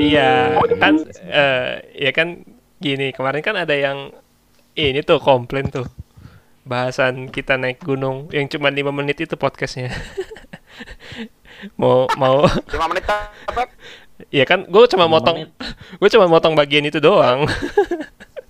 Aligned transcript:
Iya, 0.00 0.56
kan 0.80 0.94
eh 1.28 1.84
ya 1.92 2.10
kan 2.16 2.46
gini, 2.80 3.12
kemarin 3.12 3.44
kan 3.44 3.56
ada 3.60 3.76
yang 3.76 4.14
ini 4.72 5.04
tuh 5.04 5.20
komplain 5.20 5.68
tuh. 5.68 5.84
Bahasan 6.64 7.28
kita 7.32 7.56
naik 7.60 7.82
gunung 7.84 8.32
yang 8.32 8.48
cuma 8.48 8.72
lima 8.72 8.92
menit 8.92 9.20
itu 9.20 9.36
podcastnya. 9.36 9.92
mau 11.80 12.08
mau 12.16 12.48
Lima 12.48 12.86
menit 12.88 13.04
apa? 13.04 13.68
ya 14.28 14.44
kan 14.44 14.68
gue 14.68 14.84
cuma 14.92 15.08
motong 15.08 15.48
gue 16.00 16.08
cuma 16.12 16.28
motong 16.28 16.52
bagian 16.56 16.84
itu 16.84 17.00
doang. 17.00 17.44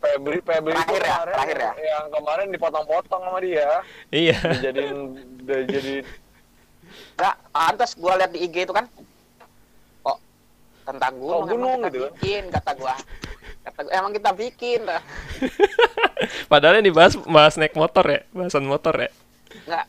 Febri 0.00 0.41
Febri 0.43 0.72
Terakhir 0.75 1.02
ya, 1.04 1.12
kemarin 1.12 1.32
terakhir 1.36 1.59
ya. 1.61 1.72
yang 1.77 2.04
kemarin 2.09 2.46
dipotong-potong 2.50 3.20
sama 3.20 3.38
dia 3.45 3.68
iya. 4.09 4.38
dijadiin 4.57 4.98
udah 5.45 5.61
jadi 5.68 5.95
Enggak, 7.16 7.36
pantas 7.52 7.92
gua 7.96 8.16
lihat 8.16 8.32
di 8.32 8.40
IG 8.44 8.68
itu 8.68 8.72
kan. 8.72 8.88
Kok 10.04 10.18
tentang 10.88 11.12
gunung, 11.20 11.36
Oh, 11.36 11.46
gunung 11.46 11.78
gitu 11.88 12.08
bikin 12.16 12.48
kata 12.48 12.72
gua. 12.77 12.96
Kata 13.66 13.78
gua 13.84 13.92
emang 13.92 14.12
kita 14.16 14.30
bikin 14.32 14.88
dah. 14.88 15.02
Padahal 16.52 16.80
yang 16.80 16.88
dibahas 16.88 17.14
bahas 17.28 17.55
naik 17.60 17.77
motor 17.77 18.05
ya, 18.06 18.20
bahasan 18.32 18.64
motor 18.64 18.94
ya. 18.96 19.10
Enggak. 19.66 19.86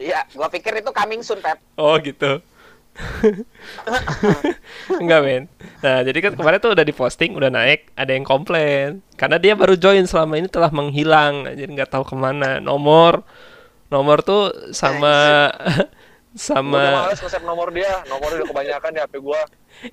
Iya, 0.00 0.20
gua 0.34 0.48
pikir 0.50 0.72
itu 0.80 0.90
coming 0.90 1.22
soon, 1.22 1.40
Pep. 1.40 1.60
Oh 1.78 1.94
gitu. 2.00 2.40
Enggak 5.02 5.20
men. 5.26 5.44
Nah 5.82 6.06
jadi 6.06 6.18
kan 6.22 6.32
kemarin 6.38 6.62
tuh 6.62 6.78
udah 6.78 6.86
diposting, 6.86 7.34
udah 7.34 7.50
naik, 7.50 7.90
ada 7.98 8.14
yang 8.14 8.22
komplain 8.22 9.02
karena 9.18 9.36
dia 9.38 9.54
baru 9.58 9.74
join 9.74 10.06
selama 10.06 10.38
ini 10.38 10.48
telah 10.50 10.70
menghilang, 10.70 11.46
jadi 11.54 11.70
nggak 11.70 11.90
tahu 11.90 12.04
ke 12.06 12.14
mana. 12.18 12.62
Nomor, 12.62 13.26
nomor 13.90 14.22
tuh 14.22 14.70
sama 14.70 15.50
Gua 16.34 16.50
udah 16.50 17.14
sama 17.14 17.14
males 17.14 17.20
nomor 17.46 17.68
dia. 17.70 18.02
Nomornya 18.10 18.42
udah 18.42 18.48
kebanyakan 18.50 18.90
di 18.90 19.00
HP 19.06 19.14
gua. 19.22 19.40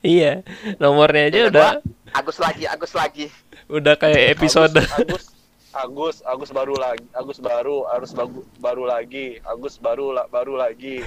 Iya 0.01 0.41
nomornya 0.81 1.23
aja 1.29 1.39
udah 1.53 1.53
gua, 1.53 1.71
Agus 2.17 2.37
lagi, 2.41 2.63
Agus 2.65 2.91
lagi. 2.97 3.25
udah 3.69 3.93
kayak 3.93 4.35
episode. 4.37 4.73
Agus, 4.73 4.97
Agus 4.97 5.25
Agus 5.71 6.17
Agus 6.25 6.49
baru 6.49 6.75
lagi 6.75 7.05
Agus 7.13 7.39
baru 7.39 7.87
harus 7.87 8.11
bagu, 8.11 8.41
baru 8.59 8.83
lagi 8.89 9.37
Agus 9.45 9.77
baru 9.77 10.17
la, 10.17 10.25
baru 10.27 10.57
lagi. 10.57 11.05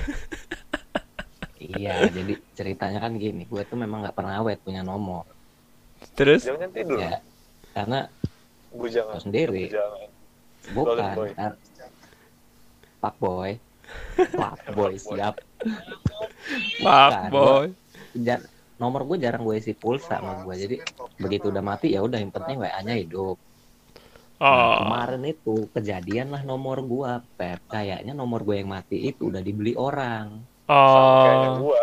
Iya, 1.64 2.12
jadi 2.12 2.36
ceritanya 2.52 3.00
kan 3.00 3.16
gini, 3.16 3.48
gue 3.48 3.62
tuh 3.64 3.80
memang 3.80 4.04
nggak 4.04 4.12
pernah 4.12 4.36
awet 4.36 4.60
punya 4.60 4.84
nomor, 4.84 5.24
Terus? 6.12 6.44
Jangan 6.44 6.68
tidur. 6.76 7.00
Ya, 7.00 7.24
karena 7.72 8.12
gue 8.68 8.88
jangan. 8.92 9.16
Gue 9.16 9.24
sendiri, 9.24 9.62
jangan. 9.72 10.08
Bukan, 10.76 11.16
pak 13.00 13.14
boy, 13.16 13.56
pak 14.14 14.72
boy 14.72 14.94
siap, 14.94 15.40
Pak 16.82 17.10
Bukan, 17.28 17.30
boy. 17.30 17.66
Jar- 18.14 18.46
nomor 18.74 19.06
gue 19.06 19.16
jarang 19.22 19.46
gue 19.46 19.56
isi 19.56 19.72
pulsa 19.72 20.18
sama 20.18 20.42
gue, 20.42 20.54
jadi 20.54 20.76
begitu 21.16 21.48
udah 21.50 21.62
mati 21.62 21.94
ya 21.94 22.02
udah 22.02 22.18
yang 22.18 22.34
penting 22.34 22.58
WA-nya 22.58 22.94
hidup. 22.98 23.38
Nah, 24.34 24.50
Oh. 24.50 24.76
kemarin 24.82 25.22
itu 25.24 25.54
kejadian 25.70 26.34
lah 26.34 26.42
nomor 26.42 26.82
gua, 26.82 27.22
Pep. 27.38 27.64
Kayaknya 27.70 28.12
nomor 28.12 28.42
gue 28.42 28.60
yang 28.60 28.68
mati 28.68 29.08
itu 29.08 29.30
udah 29.30 29.40
dibeli 29.40 29.72
orang. 29.78 30.42
Oh. 30.66 31.70
gua 31.70 31.80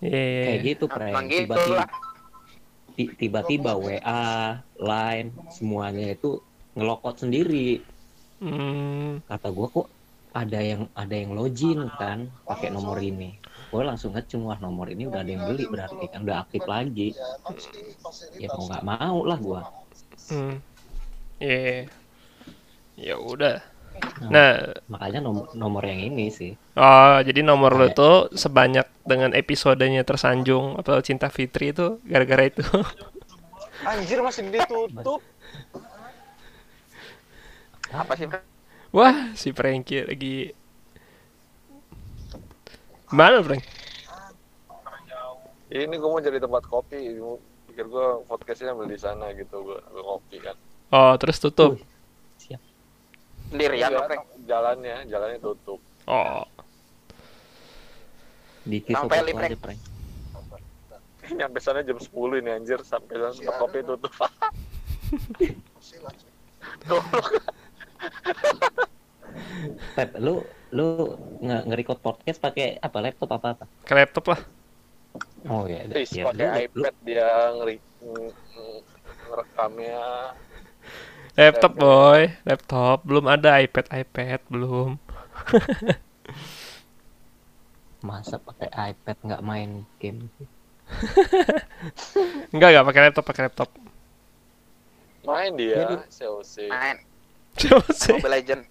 Iya. 0.00 0.56
Kayak 0.56 0.60
gitu, 0.64 0.84
Prank. 0.88 1.28
Gitu 1.28 1.44
Tiba-tiba 1.44 1.84
tiba-tiba 2.96 3.72
WA, 3.76 4.24
Line, 4.80 5.28
semuanya 5.52 6.10
itu 6.10 6.40
ngelokot 6.72 7.20
sendiri. 7.20 7.84
Hmm. 8.40 9.20
Kata 9.28 9.52
gua 9.52 9.68
kok 9.68 9.86
ada 10.30 10.58
yang 10.58 10.86
ada 10.94 11.14
yang 11.14 11.34
login 11.34 11.90
kan 11.96 12.30
pakai 12.44 12.70
nomor 12.70 12.98
ini. 12.98 13.34
Gue 13.70 13.82
langsung 13.82 14.14
ngecung 14.14 14.46
wah 14.46 14.58
nomor 14.58 14.86
ini 14.86 15.06
udah 15.06 15.22
ada 15.22 15.30
yang 15.30 15.46
beli 15.46 15.66
berarti 15.66 16.06
kan 16.06 16.22
udah 16.22 16.42
aktif 16.42 16.62
lagi. 16.66 17.14
Ya 18.36 18.50
mau 18.50 18.66
nggak 18.66 18.84
mau 18.84 19.18
lah 19.22 19.38
gua. 19.38 19.62
Hmm. 20.30 20.58
Iya. 21.38 21.90
Ya 22.94 23.16
udah. 23.16 23.58
Nah, 24.22 24.80
Makanya 24.88 25.20
nomor, 25.20 25.50
nomor 25.52 25.82
yang 25.84 26.00
ini 26.00 26.30
sih. 26.30 26.54
Oh, 26.72 27.18
jadi 27.20 27.42
nomor 27.42 27.74
lu 27.74 27.90
Kayak- 27.90 27.98
tuh 27.98 28.16
sebanyak 28.32 28.86
dengan 29.04 29.34
episodenya 29.34 30.06
tersanjung 30.06 30.78
atau 30.78 30.96
cinta 31.02 31.28
Fitri 31.28 31.74
itu 31.74 31.98
gara-gara 32.06 32.48
itu. 32.48 32.62
anjir 33.80 34.20
masih 34.20 34.44
ditutup 34.48 35.24
Apa 37.90 38.12
sih? 38.14 38.28
Wah, 38.90 39.30
si 39.34 39.52
Frankie 39.52 40.02
lagi 40.02 40.50
Mana, 43.08 43.42
Frank? 43.42 43.62
ini 45.70 45.94
gua 45.94 46.10
mau 46.10 46.20
jadi 46.20 46.42
tempat 46.42 46.66
kopi 46.66 46.98
pikir 47.64 47.86
gua 47.86 48.18
podcastnya 48.26 48.74
ambil 48.74 48.90
di 48.90 48.98
sana 48.98 49.30
gitu 49.30 49.62
gua 49.62 49.78
ambil 49.86 50.02
kopi 50.08 50.36
kan 50.40 50.56
Oh, 50.90 51.14
terus 51.14 51.38
tutup. 51.38 51.78
Sendirian 53.46 53.86
lo, 53.88 54.02
Enggak, 54.02 54.06
Frank. 54.08 54.22
jalannya 54.44 54.96
jalannya 55.06 55.38
tutup 55.38 55.78
Oh. 56.04 56.42
Dikit 58.62 58.90
Sampai 58.92 59.22
liprek. 59.22 59.46
aja, 59.48 59.58
Prank. 59.60 59.80
nyampe 61.30 61.58
sana 61.60 61.78
jam 61.80 61.94
10 61.94 62.10
ini 62.36 62.50
anjir 62.50 62.82
sampai 62.82 63.14
sana 63.16 63.30
tempat 63.32 63.54
kopi 63.56 63.78
tutup 63.86 64.10
Pep, 69.94 70.10
lu 70.18 70.42
lu 70.70 70.86
nge 71.42 71.56
nge-record 71.66 72.00
podcast 72.02 72.38
pakai 72.38 72.78
apa 72.78 72.98
laptop 73.02 73.30
apa 73.34 73.46
apa? 73.58 73.64
Ke 73.86 73.92
laptop 73.94 74.24
lah. 74.34 74.40
Oh 75.50 75.66
ya, 75.66 75.82
Terus 75.90 76.14
ya, 76.14 76.30
pakai 76.30 76.46
lu- 76.46 76.50
lu- 76.54 76.84
iPad 76.86 76.94
dia 77.02 77.28
ngeri 77.58 77.76
ng- 78.02 78.34
ng- 78.34 78.82
ngerekamnya 79.30 80.02
Laptop, 81.38 81.72
boy. 81.78 82.26
Laptop. 82.44 83.06
Belum 83.06 83.24
ada 83.30 83.62
iPad, 83.62 83.86
iPad 83.94 84.40
belum. 84.50 84.98
masa 88.00 88.40
pakai 88.40 88.68
iPad 88.92 89.16
nggak 89.24 89.44
main 89.44 89.84
game 90.00 90.26
sih? 90.40 90.48
Enggak, 92.52 92.68
enggak 92.74 92.86
pakai 92.88 93.00
laptop, 93.08 93.24
pakai 93.24 93.42
laptop. 93.46 93.70
main 95.20 95.52
Ya, 95.54 96.00
dia 96.00 96.08
COC 96.08 96.66
Main 96.72 96.96
Sih. 97.58 98.14
Mobile 98.18 98.30
Legend. 98.30 98.62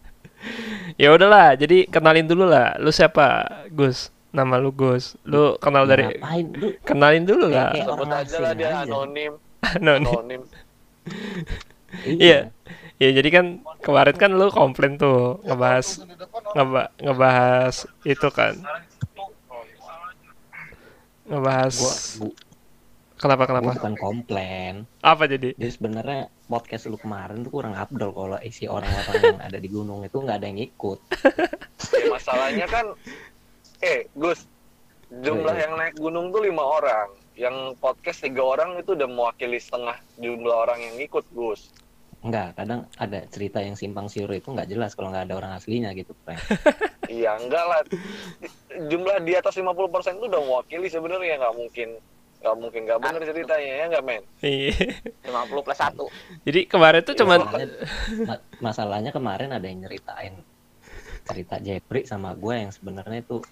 Ya 0.95 1.11
udahlah, 1.11 1.55
jadi 1.59 1.87
kenalin 1.87 2.27
dulu 2.27 2.47
lah. 2.47 2.75
Lu 2.79 2.91
siapa, 2.91 3.47
Gus? 3.71 4.11
Nama 4.29 4.61
lu 4.61 4.69
Gus. 4.69 5.17
Lu 5.25 5.57
kenal 5.57 5.89
dari 5.89 6.05
Ngapain 6.05 6.45
lu? 6.53 6.67
kenalin 6.85 7.23
dulu 7.25 7.49
lah. 7.49 7.73
Kayak 7.73 7.85
sebut 7.89 7.97
orang 7.97 8.11
aja 8.13 8.37
lah 8.37 8.51
dia 8.53 8.67
aja. 8.69 8.77
anonim 8.85 9.33
Anonim. 9.65 10.05
anonim 10.05 10.41
Iya. 12.05 12.53
Ya 12.99 13.09
jadi 13.15 13.29
kan 13.31 13.45
kemarin 13.81 14.15
kan 14.19 14.31
lu 14.35 14.51
komplain 14.51 14.99
tuh 14.99 15.39
ngebahas 15.47 16.03
ngeba 16.53 16.93
ngebahas 17.01 17.75
itu 18.05 18.27
kan. 18.29 18.59
Ngebahas 21.25 21.75
Gua, 21.79 21.93
kenapa 23.19 23.43
kenapa? 23.45 23.75
bukan 23.75 23.95
komplain. 23.99 24.73
Apa 25.03 25.27
jadi? 25.27 25.53
Jadi 25.53 25.71
sebenarnya 25.75 26.31
podcast 26.47 26.87
lu 26.87 26.95
kemarin 26.95 27.43
tuh 27.43 27.51
kurang 27.51 27.75
abdol 27.75 28.15
kalau 28.15 28.39
isi 28.39 28.65
orang-orang 28.65 29.21
yang 29.21 29.41
ada 29.43 29.57
di 29.59 29.69
gunung 29.69 30.01
itu 30.01 30.17
nggak 30.17 30.37
ada 30.39 30.47
yang 30.47 30.59
ikut. 30.63 30.99
Ya, 31.99 32.05
masalahnya 32.09 32.65
kan 32.65 32.85
eh 33.79 34.07
Gus 34.15 34.47
jumlah 35.09 35.55
Iya. 35.55 35.63
yang 35.67 35.73
naik 35.79 35.95
gunung 35.97 36.29
tuh 36.29 36.43
lima 36.43 36.61
orang 36.61 37.07
yang 37.33 37.73
podcast 37.79 38.21
tiga 38.21 38.43
orang 38.43 38.77
itu 38.77 38.93
udah 38.93 39.07
mewakili 39.09 39.57
setengah 39.57 39.95
jumlah 40.19 40.53
orang 40.53 40.79
yang 40.79 40.95
ikut 40.99 41.25
Gus 41.33 41.71
Enggak, 42.19 42.51
kadang 42.59 42.83
ada 42.99 43.23
cerita 43.31 43.63
yang 43.63 43.79
simpang 43.79 44.11
siur 44.11 44.27
itu 44.35 44.51
nggak 44.51 44.67
jelas 44.67 44.91
kalau 44.91 45.07
nggak 45.07 45.31
ada 45.31 45.39
orang 45.39 45.55
aslinya 45.55 45.95
gitu, 45.95 46.11
Prank. 46.27 46.43
iya 47.07 47.39
enggak 47.39 47.63
lah 47.63 47.79
jumlah 48.91 49.23
di 49.23 49.39
atas 49.39 49.55
50% 49.55 50.19
itu 50.19 50.27
udah 50.27 50.41
mewakili 50.43 50.91
sebenarnya 50.91 51.39
nggak 51.39 51.55
mungkin 51.55 51.89
nggak 52.39 52.55
mungkin 52.55 52.81
nggak 52.83 52.99
bener 52.99 53.21
ceritanya 53.21 53.67
ya 53.69 53.85
nggak 53.89 54.03
men 54.03 54.23
Iya. 54.39 54.95
50 55.27 55.59
plus 55.59 55.75
1. 55.77 56.47
Jadi 56.47 56.59
kemarin 56.65 57.01
tuh 57.01 57.15
cuman 57.15 57.39
Masalahnya, 57.41 57.67
ma- 58.29 58.43
masalahnya 58.61 59.11
kemarin 59.11 59.49
ada 59.51 59.65
yang 59.65 59.79
nyeritain 59.81 60.33
cerita 61.23 61.59
Jepri 61.59 62.03
sama 62.03 62.31
gue 62.33 62.55
yang 62.57 62.71
sebenarnya 62.71 63.19
itu 63.19 63.43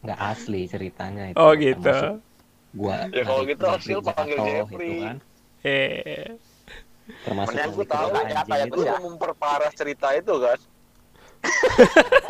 nggak 0.00 0.20
asli 0.20 0.64
ceritanya 0.64 1.30
itu. 1.30 1.36
Oh 1.36 1.52
gitu. 1.52 1.84
Termasuk 1.84 2.24
Gua 2.72 3.08
Ya, 3.08 3.24
kalau 3.24 3.42
gitu 3.42 3.64
Aksil 3.64 3.98
panggil 4.00 4.36
Jepri. 4.36 4.88
gitu 4.88 5.02
kan. 5.02 5.16
Eh. 5.62 6.26
Termasuk 7.22 7.54
bikin 7.54 7.86
tahu 7.86 8.08
apa 8.12 8.54
ya, 8.54 8.64
lu 8.66 8.82
ya. 8.82 8.92
mau 8.94 9.08
memperparah 9.10 9.70
cerita 9.70 10.10
itu 10.12 10.34
kan 10.36 10.58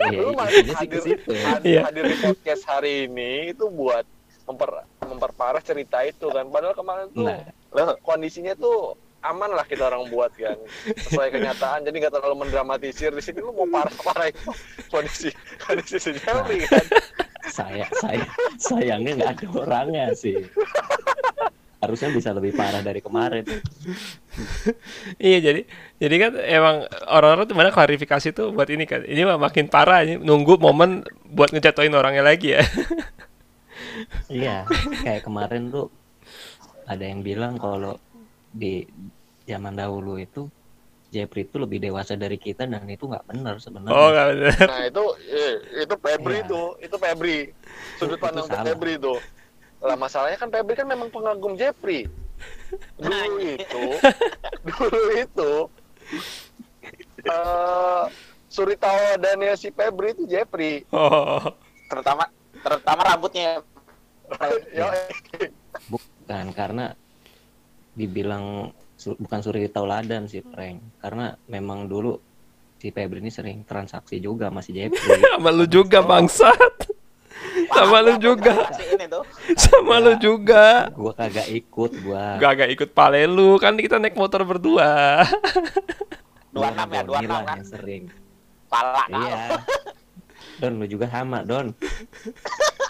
Iya, 0.00 0.16
lu 0.16 0.32
masih 0.32 0.64
hadir, 0.72 1.02
hadir, 1.28 1.60
Iya. 1.60 1.80
hadir 1.84 2.04
di 2.06 2.16
podcast 2.18 2.62
hari 2.64 3.04
ini 3.04 3.52
itu 3.52 3.68
buat 3.68 4.06
memper, 4.50 4.82
memperparah 5.06 5.62
cerita 5.62 6.02
itu 6.02 6.26
kan. 6.28 6.50
Padahal 6.50 6.74
kemarin 6.74 7.06
tuh 7.14 7.30
Nah, 7.70 7.94
kondisinya 8.02 8.58
tuh 8.58 8.98
aman 9.20 9.52
lah 9.52 9.62
kita 9.68 9.86
orang 9.86 10.08
buat 10.10 10.32
kan 10.34 10.58
sesuai 11.06 11.30
kenyataan. 11.30 11.86
Jadi 11.86 11.96
nggak 12.02 12.14
terlalu 12.18 12.46
mendramatisir. 12.46 13.14
Di 13.14 13.22
sini 13.22 13.44
lu 13.44 13.54
mau 13.54 13.68
parah 13.68 13.94
parah 14.00 14.26
itu 14.32 14.50
kondisi 14.90 15.30
kondisi 15.62 15.96
sejauh 16.00 16.44
kan. 16.66 16.84
Saya 17.46 17.86
saya 18.02 18.26
sayangnya 18.58 19.22
nggak 19.22 19.30
ada 19.38 19.46
orangnya 19.54 20.04
sih. 20.16 20.50
Harusnya 21.80 22.12
bisa 22.12 22.36
lebih 22.36 22.52
parah 22.52 22.84
dari 22.84 23.00
kemarin. 23.00 23.44
Iya 25.16 25.38
jadi 25.40 25.60
jadi 26.00 26.14
kan 26.16 26.32
emang 26.40 26.76
orang-orang 27.08 27.44
tuh 27.48 27.56
mana 27.56 27.70
klarifikasi 27.72 28.28
tuh 28.34 28.50
buat 28.50 28.68
ini 28.72 28.84
kan. 28.88 29.04
Ini 29.04 29.24
mah 29.24 29.38
makin 29.38 29.70
parah 29.70 30.04
ini 30.04 30.18
nunggu 30.20 30.58
momen 30.58 31.06
buat 31.28 31.54
ngejatuhin 31.54 31.94
orangnya 31.94 32.24
lagi 32.24 32.56
ya. 32.56 32.64
Iya 34.28 34.64
kayak 35.02 35.24
kemarin 35.24 35.68
tuh 35.68 35.88
ada 36.86 37.04
yang 37.04 37.22
bilang 37.22 37.56
kalau 37.56 37.96
di 38.50 38.82
zaman 39.44 39.74
dahulu 39.74 40.18
itu 40.18 40.50
Jepri 41.10 41.42
itu 41.42 41.58
lebih 41.58 41.82
dewasa 41.82 42.14
dari 42.14 42.38
kita 42.38 42.70
dan 42.70 42.86
itu 42.86 43.02
nggak 43.10 43.26
benar 43.26 43.58
sebenarnya 43.58 43.98
Oh 43.98 44.08
nggak 44.14 44.26
bener. 44.30 44.54
Nah 44.70 44.82
itu 44.86 45.04
eh, 45.26 45.54
itu 45.82 45.94
Febri 45.98 46.38
Iya. 46.38 46.46
tuh, 46.46 46.66
itu 46.78 46.96
Febri. 47.02 47.38
Sudut 47.98 48.14
Itu 48.14 48.22
pandang 48.22 48.46
salah. 48.46 48.62
Febri 48.70 48.94
tuh. 48.94 49.18
Lah 49.82 49.98
masalahnya 49.98 50.38
kan 50.38 50.54
Febri 50.54 50.78
kan 50.78 50.86
memang 50.86 51.10
pengagum 51.10 51.58
Jeffrey. 51.58 52.06
Dulu 52.94 53.42
itu, 53.42 53.84
dulu 54.70 55.02
itu 55.18 55.52
eh 57.26 58.04
Suritawa 58.46 59.14
dan 59.18 59.42
si 59.54 59.74
Febri 59.74 60.14
itu 60.14 60.30
Jeffrey. 60.30 60.86
Oh. 60.94 61.42
terutama 61.90 62.30
terutama 62.62 63.02
rambutnya 63.02 63.66
Bukan 65.86 66.44
karena 66.50 66.94
dibilang 67.90 68.70
su- 68.94 69.16
bukan 69.16 69.40
suri 69.40 69.66
tauladan 69.66 70.24
sih 70.24 70.40
prank 70.40 70.78
karena 70.98 71.36
memang 71.46 71.84
dulu 71.84 72.16
si 72.76 72.88
Febri 72.88 73.18
ini 73.18 73.28
sering 73.28 73.60
transaksi 73.62 74.16
juga 74.16 74.48
masih 74.48 74.72
Jepri 74.72 75.20
Sama 75.28 75.50
lu 75.50 75.64
juga 75.64 76.00
bangsat. 76.00 76.88
Sama 77.70 78.00
lu 78.00 78.16
juga. 78.16 78.68
Si 78.72 78.82
ini 78.90 79.04
tuh 79.04 79.24
Sama 79.54 79.96
lu 79.98 80.16
juga. 80.16 80.88
gua 80.92 81.12
kagak 81.12 81.46
ikut 81.46 81.92
gua 82.00 82.36
Gak 82.36 82.50
agak 82.54 82.68
ikut 82.70 82.90
pale 82.90 83.24
lu 83.24 83.56
kan 83.56 83.74
kita 83.74 83.96
naik 83.96 84.14
motor 84.14 84.42
berdua. 84.42 85.20
Gua 86.50 86.66
26 86.66 86.74
ya, 86.74 86.74
sama 86.74 86.98
26 86.98 87.22
Milan 87.22 87.30
kan. 87.40 87.46
yang 87.52 87.62
sering 87.64 88.02
pala 88.66 89.02
iya 89.08 89.42
Don 90.58 90.74
lu 90.76 90.86
juga 90.86 91.06
sama 91.06 91.42
Don 91.42 91.70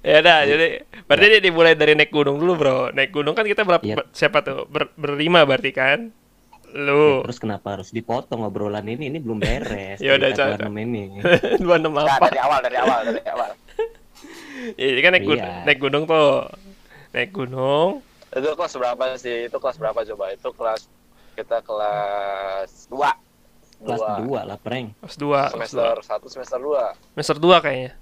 ya 0.00 0.20
udah 0.20 0.38
jadi 0.44 0.66
berarti 1.04 1.26
dia 1.28 1.40
dimulai 1.40 1.72
dari 1.72 1.92
naik 1.92 2.10
gunung 2.10 2.36
dulu 2.36 2.52
bro. 2.54 2.78
Naik 2.90 3.10
gunung 3.10 3.32
kan 3.32 3.42
kita 3.42 3.62
berapa 3.62 3.80
Iya. 3.80 3.96
siapa 4.10 4.40
tuh? 4.40 4.66
Ber- 4.66 4.92
berlima 4.94 5.42
berarti 5.42 5.70
kan? 5.70 6.12
Lu. 6.68 7.24
terus 7.24 7.40
kenapa 7.40 7.74
harus 7.74 7.88
dipotong 7.88 8.44
obrolan 8.44 8.84
ini 8.84 9.08
ini 9.08 9.16
belum 9.16 9.40
beres 9.40 9.96
Ya 10.04 10.20
udah. 10.20 10.36
26 10.60 10.68
ini 10.76 11.16
Dua 11.56 11.80
enam 11.80 11.92
Nah, 11.96 12.04
apa? 12.06 12.28
dari 12.28 12.36
awal 12.38 12.60
dari 12.60 12.76
awal 12.76 12.98
dari 13.08 13.24
awal 13.24 13.50
Iya, 14.76 14.88
jadi 14.92 15.00
kan 15.00 15.10
naik, 15.16 15.24
Iya. 15.24 15.48
naik 15.64 15.78
gunung 15.78 16.04
tuh. 16.04 16.44
Naik 17.10 17.30
gunung. 17.32 18.04
itu 18.28 18.48
kelas 18.52 18.74
berapa 18.74 19.04
sih? 19.16 19.48
Itu 19.48 19.56
kelas 19.56 19.76
berapa 19.76 20.00
coba? 20.04 20.24
Itu 20.30 20.52
kelas 20.52 20.84
kita 21.32 21.64
kelas 21.64 22.70
dua 22.86 23.16
kelas 23.78 24.00
dua 24.20 24.42
2 24.44 24.48
lah 24.50 24.58
prank 24.58 24.92
Kelas 25.00 25.16
2, 25.16 25.54
semester 25.54 25.94
satu 26.02 26.26
semester 26.28 26.58
dua. 26.58 26.92
semester 27.14 27.36
2 27.38 27.64
kayaknya. 27.64 27.92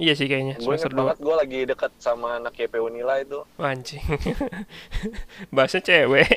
Iya 0.00 0.12
sih 0.14 0.24
kayaknya 0.24 0.56
Gue 0.56 0.74
inget 0.74 0.88
2. 0.88 0.96
banget 0.96 1.16
gue 1.18 1.34
lagi 1.36 1.58
deket 1.66 1.92
sama 1.98 2.34
anak 2.34 2.56
YP 2.56 2.74
Unila 2.74 3.14
itu. 3.16 3.44
Anjing. 3.54 4.00
Bahasnya 5.54 5.82
cewek. 5.82 6.28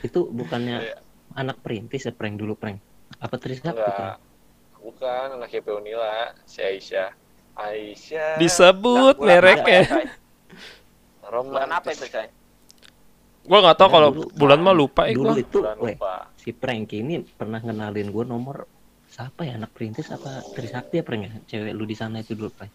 itu 0.00 0.20
bukannya 0.26 0.76
Iya. 0.82 0.96
anak 1.34 1.56
perintis 1.58 2.02
ya 2.02 2.10
prank 2.10 2.36
dulu 2.36 2.52
prank 2.52 2.80
apa 3.18 3.34
Trisakti 3.34 3.72
Enggak. 3.74 4.16
Bukan 4.78 5.28
anak 5.34 5.48
YP 5.50 5.68
Unila, 5.70 6.32
si 6.44 6.60
Aisyah. 6.60 7.12
Aisyah. 7.54 8.36
Disebut 8.36 9.16
Bulan 9.16 9.28
mereknya. 9.34 9.80
apa, 9.82 9.92
Coy? 9.94 10.06
Roman 11.28 11.68
apa 11.70 11.88
itu 11.90 12.06
coy 12.06 12.28
Gua 13.42 13.58
nggak 13.62 13.76
tahu 13.76 13.84
Nah, 13.86 13.94
kalau 13.94 14.08
bulan 14.32 14.58
mah 14.58 14.72
lupa 14.72 15.02
eh 15.04 15.12
dulu 15.12 15.28
gua. 15.30 15.36
itu 15.38 15.58
Bulan 15.58 15.76
weh, 15.78 15.96
si 16.38 16.50
prank 16.52 16.92
ini 16.94 17.20
pernah 17.26 17.58
ngenalin 17.58 18.04
gue 18.06 18.24
nomor 18.26 18.68
siapa 19.08 19.40
ya 19.42 19.56
anak 19.56 19.72
perintis 19.72 20.08
apa 20.08 20.44
Trisakti 20.52 21.00
ya 21.00 21.02
prank 21.02 21.22
ya 21.24 21.32
cewek 21.46 21.72
lu 21.72 21.84
di 21.84 21.94
sana 21.94 22.20
itu 22.20 22.32
dulu 22.32 22.50
prank 22.50 22.72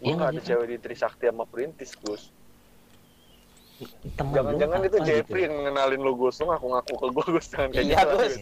Gue 0.00 0.06
Iya, 0.06 0.12
nggak 0.16 0.30
ada 0.30 0.40
cewek 0.40 0.66
di 0.66 0.76
Trisakti 0.78 1.24
sama 1.28 1.44
Perintis, 1.44 1.92
Gus. 1.94 2.32
lu 3.80 3.84
Jangan-jangan 4.16 4.80
apa 4.80 4.86
itu 4.86 4.96
gitu? 4.96 5.04
Jeffrey 5.04 5.44
yang 5.44 5.60
ngenalin 5.60 6.00
lu, 6.00 6.16
Gus. 6.16 6.40
Lu 6.40 6.48
ngaku-ngaku 6.48 6.92
ke 6.96 7.06
gue, 7.12 7.26
Gus. 7.30 7.46
Jangan 7.48 7.68
kayak 7.68 7.84
Iya, 7.84 8.00
gitu. 8.00 8.14
Gus. 8.14 8.34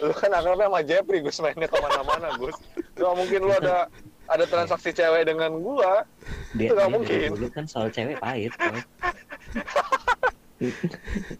Lu 0.00 0.12
kan 0.12 0.30
akrabnya 0.32 0.66
sama 0.66 0.80
Jeffrey, 0.80 1.18
Gus. 1.20 1.36
Mainnya 1.38 1.68
ke 1.68 1.76
mana-mana, 1.76 2.28
Gus. 2.36 2.56
Gak 2.96 3.14
mungkin 3.14 3.40
lu 3.42 3.52
ada 3.52 3.92
ada 4.28 4.44
transaksi 4.44 4.92
cewek 4.92 5.24
dengan 5.24 5.60
gua. 5.60 6.08
dia, 6.52 6.68
Itu 6.68 6.74
dari 6.74 6.88
mungkin. 6.88 7.28
dulu 7.32 7.48
kan 7.48 7.64
soal 7.64 7.88
cewek 7.88 8.16
pahit. 8.16 8.52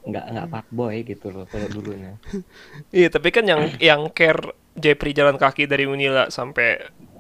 nggak 0.06 0.25
nggak 0.31 0.47
pak 0.47 0.67
boy 0.70 1.03
gitu 1.03 1.35
loh 1.35 1.44
kalau 1.50 1.67
dulunya 1.67 2.15
Iya, 2.94 3.11
tapi 3.11 3.35
kan 3.35 3.44
yang 3.44 3.75
yang 3.82 4.06
care 4.15 4.55
Jepri 4.79 5.11
jalan 5.11 5.35
kaki 5.35 5.67
dari 5.67 5.85
Unila 5.85 6.31
sampai 6.31 6.79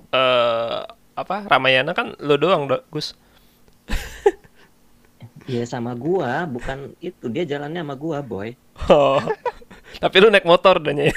eh 0.08 0.80
apa 1.18 1.36
Ramayana 1.50 1.90
kan 1.92 2.14
lo 2.22 2.38
doang, 2.38 2.70
Do- 2.70 2.86
Gus. 2.94 3.18
ya 5.50 5.66
sama 5.66 5.98
gua 5.98 6.46
bukan 6.46 6.94
itu 7.02 7.26
dia 7.26 7.42
jalannya 7.42 7.82
sama 7.82 7.98
gua 7.98 8.22
boy 8.22 8.54
Oh. 8.86 9.18
tapi 9.98 10.16
lu 10.22 10.30
naik 10.30 10.46
motor 10.46 10.78
dan 10.78 11.02
ya. 11.02 11.10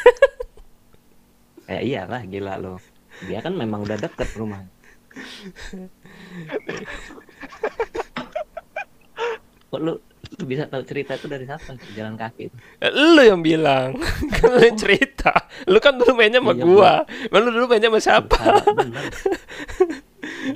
kayak 1.70 1.84
iyalah 1.86 2.22
gila 2.26 2.58
lo 2.58 2.82
dia 3.30 3.38
kan 3.40 3.54
memang 3.54 3.86
udah 3.86 3.96
deket 3.96 4.28
rumah 4.34 4.66
kok 9.70 9.80
lu 9.80 9.94
lu 10.40 10.48
bisa 10.48 10.64
tahu 10.64 10.80
cerita 10.88 11.20
itu 11.20 11.28
dari 11.28 11.44
siapa 11.44 11.76
jalan 11.92 12.16
kaki 12.16 12.48
itu 12.48 12.56
Lu 12.96 13.20
yang 13.20 13.44
bilang. 13.44 14.00
kan 14.40 14.48
lu 14.48 14.64
cerita. 14.80 15.36
Lu 15.68 15.76
kan 15.84 16.00
dulu 16.00 16.16
mainnya 16.16 16.40
sama 16.40 16.56
Iya, 16.56 16.64
gua. 16.64 16.94
Lu 17.36 17.52
dulu 17.52 17.68
mainnya 17.68 17.92
sama 17.92 18.00
siapa? 18.00 18.40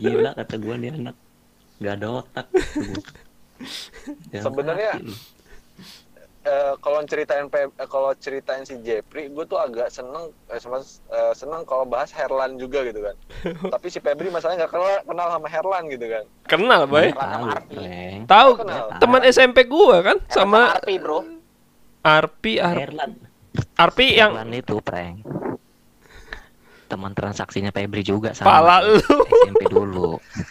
Gila 0.01 0.31
kata 0.33 0.56
gua 0.62 0.75
dia 0.80 0.94
anak 0.95 1.16
nggak 1.75 1.94
ada 2.00 2.07
otak 2.24 2.48
Sebenarnya 4.45 4.92
Eh, 6.45 6.74
kalau 6.77 7.01
ceritain 7.03 7.50
eh, 7.50 7.65
kalau 7.89 8.13
ceritain 8.15 8.62
si 8.62 8.77
Jeffrey, 8.80 9.33
gue 9.33 9.45
tuh 9.45 9.57
agak 9.57 9.89
seneng 9.89 10.30
eh, 10.45 10.62
sama- 10.62 10.77
eh, 10.86 11.33
seneng 11.33 11.65
kalau 11.65 11.83
bahas 11.83 12.13
Herlan 12.13 12.53
juga 12.56 12.86
gitu 12.86 13.01
kan. 13.01 13.15
Tapi 13.74 13.89
si 13.89 13.97
Febri 13.97 14.29
masalahnya 14.29 14.63
nggak 14.63 14.72
kenal 14.72 14.93
kenal 15.03 15.27
sama 15.31 15.48
Herlan 15.50 15.84
gitu 15.89 16.05
kan. 16.05 16.24
Kenal, 16.46 16.81
boy. 16.86 17.10
Tahu, 18.24 18.51
teman 18.96 19.22
SMP 19.25 19.65
gua 19.65 20.05
kan 20.05 20.17
sama 20.27 20.70
sama 20.70 20.77
Arpi 20.77 20.96
bro. 20.96 21.20
Arpi 22.05 22.53
Ar- 22.62 22.77
Herlan. 22.77 23.12
Arpi 23.74 24.05
yang 24.13 24.38
Herlan 24.38 24.53
itu 24.53 24.77
prank 24.79 25.25
teman 26.86 27.12
transaksinya 27.12 27.74
Febri 27.74 28.05
juga 28.05 28.38
sama. 28.38 28.62
Pala 28.62 28.77
lu. 28.86 29.01
SMP 29.41 29.65
dulu 29.65 30.22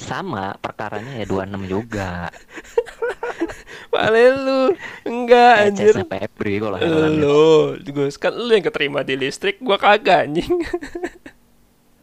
sama 0.00 0.56
perkaranya 0.58 1.20
ya 1.20 1.26
26 1.28 1.68
juga 1.68 2.32
Pala 3.90 4.22
lu. 4.38 4.60
Enggak 5.02 5.52
anjir. 5.66 5.92
ECS-nya 5.92 6.06
Febri 6.06 6.62
kalau. 6.62 6.78
Lu, 7.10 7.74
Gus, 7.90 8.16
kan 8.16 8.30
lu 8.30 8.54
yang 8.54 8.62
keterima 8.62 9.02
di 9.02 9.18
listrik, 9.18 9.58
gua 9.58 9.76
kagak 9.76 10.30
anjing. 10.30 10.54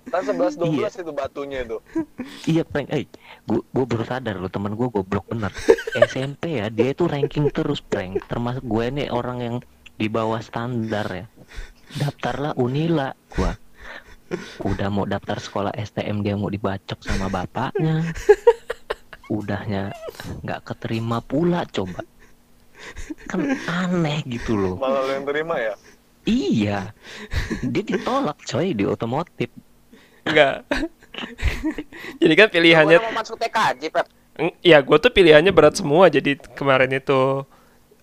Kan 0.07 0.23
11 0.23 0.55
12 0.55 1.03
itu 1.03 1.11
batunya 1.11 1.67
itu. 1.67 1.83
Iya 2.55 2.63
prank, 2.63 2.87
eh, 2.95 3.11
gua, 3.43 3.59
gua 3.75 3.83
baru 3.83 4.07
sadar 4.07 4.39
loh 4.39 4.47
temen 4.47 4.71
gua 4.79 4.87
goblok 4.87 5.27
bener. 5.27 5.51
SMP 5.99 6.63
ya, 6.63 6.71
dia 6.71 6.95
itu 6.95 7.11
ranking 7.11 7.51
terus 7.51 7.83
prank. 7.83 8.23
Termasuk 8.31 8.63
gue 8.63 8.87
ini 8.87 9.11
orang 9.11 9.37
yang 9.43 9.55
di 9.99 10.07
bawah 10.07 10.39
standar 10.39 11.07
ya. 11.11 11.25
Daftarlah 11.99 12.55
Unila 12.55 13.11
gua. 13.35 13.59
Udah 14.63 14.87
mau 14.91 15.07
daftar 15.07 15.39
sekolah 15.39 15.71
STM 15.75 16.23
dia 16.23 16.35
mau 16.35 16.51
dibacok 16.51 16.99
sama 17.03 17.31
bapaknya. 17.31 18.03
Udahnya 19.27 19.91
nggak 20.43 20.61
keterima 20.67 21.19
pula 21.23 21.63
coba. 21.67 22.03
Kan 23.27 23.57
aneh 23.67 24.23
gitu 24.27 24.55
loh. 24.55 24.75
Malah 24.77 25.03
lu 25.07 25.11
yang 25.17 25.25
terima 25.25 25.55
ya. 25.59 25.73
Iya. 26.27 26.79
Dia 27.63 27.83
ditolak 27.83 28.43
coy 28.43 28.75
di 28.75 28.83
otomotif. 28.83 29.49
Enggak. 30.27 30.67
Jadi 32.21 32.33
kan 32.37 32.47
pilihannya 32.51 32.97
mau 33.01 33.15
masuk 33.23 33.41
TKJ 33.41 33.89
Pep 33.89 34.05
Ya, 34.61 34.77
gue 34.85 34.97
tuh 35.01 35.09
pilihannya 35.09 35.49
berat 35.49 35.81
semua. 35.81 36.13
Jadi 36.13 36.37
kemarin 36.53 36.93
itu 36.93 37.41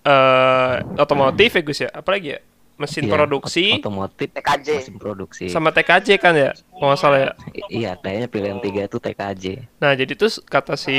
eh 0.03 0.75
otomotif 0.99 1.55
ya 1.55 1.61
Gus 1.63 1.79
ya. 1.79 1.89
Apalagi 1.95 2.35
ya? 2.35 2.39
Mesin 2.75 3.07
Iya, 3.07 3.15
produksi 3.15 3.65
ot- 3.71 3.79
otomotif 3.81 4.27
TKJ. 4.29 4.67
mesin 4.75 4.95
produksi. 4.95 5.45
sama 5.47 5.71
TKJ 5.71 6.07
kan 6.17 6.33
ya? 6.33 6.51
Kalau 6.51 6.91
nggak 6.91 6.99
salah 6.99 7.19
ya. 7.21 7.31
I- 7.49 7.67
Iya, 7.77 7.91
kayaknya 7.95 8.27
pilihan 8.27 8.59
tiga 8.59 8.81
itu 8.83 8.97
TKJ. 8.97 9.45
Nah, 9.77 9.91
jadi 9.93 10.11
tuh 10.11 10.27
kata 10.43 10.75
si 10.75 10.95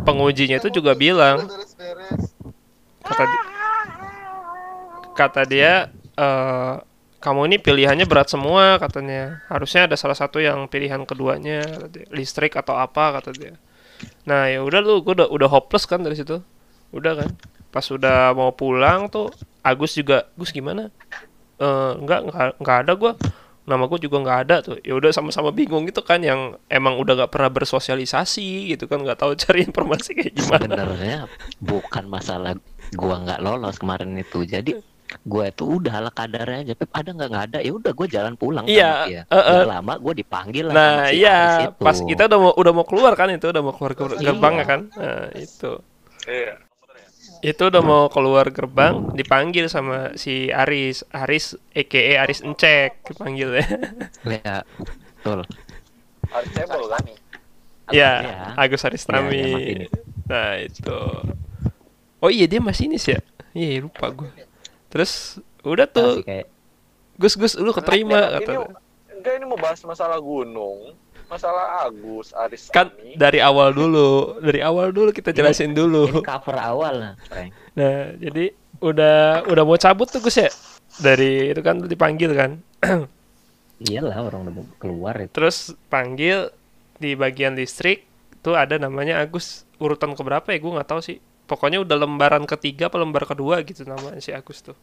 pengujinya 0.00 0.56
itu 0.56 0.70
juga 0.70 0.94
bilang 0.94 1.42
kata 3.02 3.24
di- 3.24 3.42
kata 5.12 5.42
dia 5.44 5.72
eh 6.14 6.74
kamu 7.18 7.40
ini 7.44 7.56
pilihannya 7.58 8.06
berat 8.06 8.28
semua 8.28 8.78
katanya 8.78 9.42
harusnya 9.46 9.84
ada 9.84 9.96
salah 9.96 10.14
satu 10.14 10.38
yang 10.38 10.68
pilihan 10.68 11.02
keduanya 11.02 11.64
listrik 12.08 12.54
atau 12.54 12.76
apa 12.76 13.18
kata 13.18 13.30
dia 13.32 13.54
nah 14.22 14.46
ya 14.46 14.60
udah 14.60 14.78
lu 14.78 15.00
gue 15.00 15.16
udah 15.16 15.26
udah 15.26 15.48
hopeless 15.48 15.84
kan 15.84 15.98
dari 15.98 16.14
situ 16.14 16.38
udah 16.92 17.12
kan 17.16 17.30
pas 17.68 17.82
udah 17.82 18.30
mau 18.30 18.52
pulang 18.52 19.08
tuh 19.08 19.32
Agus 19.66 19.92
juga 19.92 20.30
Gus 20.32 20.50
gimana? 20.50 20.94
Eh 21.58 21.92
enggak 21.98 22.20
enggak 22.22 22.46
enggak 22.56 22.78
ada 22.86 22.92
gua. 22.94 23.12
Nama 23.66 23.82
gue 23.82 23.98
juga 23.98 24.22
nggak 24.22 24.38
ada. 24.46 24.56
Tuh 24.62 24.78
ya 24.78 24.94
udah 24.94 25.10
sama-sama 25.10 25.50
bingung 25.50 25.82
gitu 25.84 25.98
kan 25.98 26.22
yang 26.22 26.54
emang 26.70 26.94
udah 26.96 27.18
nggak 27.18 27.32
pernah 27.34 27.50
bersosialisasi 27.50 28.70
gitu 28.70 28.86
kan 28.86 29.02
nggak 29.02 29.18
tahu 29.18 29.34
cari 29.42 29.66
informasi 29.66 30.14
kayak 30.14 30.32
gimana. 30.32 30.62
Sebenarnya 30.70 31.18
bukan 31.58 32.04
masalah 32.06 32.54
gua 32.94 33.18
nggak 33.18 33.42
lolos 33.42 33.74
kemarin 33.76 34.14
itu. 34.14 34.46
Jadi 34.46 34.78
gua 35.22 35.50
itu 35.50 35.66
udah 35.66 35.98
ala 35.98 36.10
kadarnya 36.10 36.62
aja. 36.62 36.74
Pep 36.74 36.94
ada 36.94 37.10
nggak 37.10 37.26
nggak 37.26 37.44
ada 37.50 37.58
ya 37.58 37.72
udah 37.74 37.90
gua 37.90 38.06
jalan 38.06 38.34
pulang 38.34 38.66
Iya, 38.66 38.92
dia. 39.06 39.22
eh, 39.24 39.34
eh. 39.34 39.54
Nggak 39.58 39.70
lama 39.72 39.94
gua 39.98 40.12
dipanggil 40.14 40.64
lah 40.66 40.74
nah 40.76 40.94
si 41.10 41.18
iya 41.18 41.38
pas 41.72 41.96
kita 41.98 42.22
udah 42.26 42.38
mau 42.38 42.52
udah 42.54 42.70
mau 42.72 42.86
keluar 42.86 43.12
kan 43.14 43.30
itu 43.30 43.50
udah 43.50 43.62
mau 43.62 43.74
keluar 43.74 43.92
ke 43.94 44.02
Iya. 44.14 44.30
gerbang 44.30 44.54
ya 44.58 44.64
kan? 44.64 44.80
Nah 44.94 45.26
itu. 45.34 45.72
Iya. 46.22 46.54
Itu 47.42 47.62
udah 47.68 47.82
mau 47.84 48.08
keluar 48.08 48.48
gerbang 48.50 49.12
dipanggil 49.12 49.68
sama 49.68 50.14
si 50.16 50.48
Aris. 50.48 51.04
Aris 51.12 51.56
EKE 51.72 52.16
Aris 52.20 52.40
Encek 52.42 53.02
dipanggil. 53.06 53.56
Ya 54.26 54.40
ya 54.42 54.56
betul 55.22 55.42
cebol 56.52 56.84
kan? 56.90 57.04
ya 57.94 58.12
Iya. 58.22 58.36
Agus 58.58 58.82
Iya, 58.82 58.88
Aristami 58.90 59.38
iya, 59.38 59.54
Martinez. 59.54 59.90
nah 60.26 60.50
itu. 60.58 61.00
Oh 62.18 62.30
iya 62.30 62.46
dia 62.50 62.58
masinis 62.58 63.06
ya? 63.06 63.22
Iya 63.54 63.86
lupa 63.86 64.10
gue 64.10 64.30
terus 64.90 65.38
udah 65.62 65.86
tuh. 65.86 66.22
Masih 66.22 66.26
kayak 66.26 66.46
Gus 67.16 67.34
Gus 67.38 67.54
lu 67.56 67.72
keterima 67.72 68.18
Ini, 68.18 68.34
kata 68.42 68.52
enggak 69.16 69.32
ini 69.40 69.44
mau 69.48 69.56
bahas 69.56 69.80
masalah 69.86 70.20
gunung, 70.20 70.92
masalah 71.26 71.86
Agus, 71.86 72.30
Aris 72.32 72.70
kan 72.70 72.90
Sami. 72.94 73.18
dari 73.18 73.42
awal 73.42 73.74
dulu 73.74 74.38
dari 74.38 74.62
awal 74.62 74.94
dulu 74.94 75.10
kita 75.10 75.34
jelasin 75.34 75.74
ini 75.74 75.78
dulu. 75.78 76.22
cover 76.22 76.56
awal 76.56 76.94
lah 76.94 77.14
Frank. 77.26 77.50
nah 77.74 78.14
jadi 78.16 78.54
udah 78.80 79.48
udah 79.48 79.62
mau 79.64 79.78
cabut 79.80 80.08
tuh 80.08 80.20
Gus 80.20 80.36
ya? 80.36 80.50
Dari 80.96 81.52
itu 81.52 81.60
kan 81.60 81.80
dipanggil 81.84 82.32
kan? 82.32 82.50
Iyalah 83.84 84.16
orang 84.24 84.48
udah 84.48 84.54
mau 84.56 84.64
keluar 84.80 85.14
itu. 85.20 85.32
Terus 85.32 85.76
panggil 85.92 86.48
di 86.96 87.12
bagian 87.12 87.52
listrik 87.56 88.08
tuh 88.40 88.56
ada 88.56 88.80
namanya 88.80 89.20
Agus 89.20 89.68
urutan 89.76 90.16
keberapa 90.16 90.48
ya? 90.52 90.58
Gue 90.60 90.72
nggak 90.76 90.88
tahu 90.88 91.00
sih. 91.04 91.20
Pokoknya 91.46 91.78
udah 91.84 91.96
lembaran 92.00 92.42
ketiga 92.48 92.90
apa 92.90 92.98
lembar 92.98 93.22
kedua 93.28 93.62
gitu 93.62 93.86
nama 93.86 94.16
si 94.18 94.32
Agus 94.32 94.64
tuh. 94.64 94.76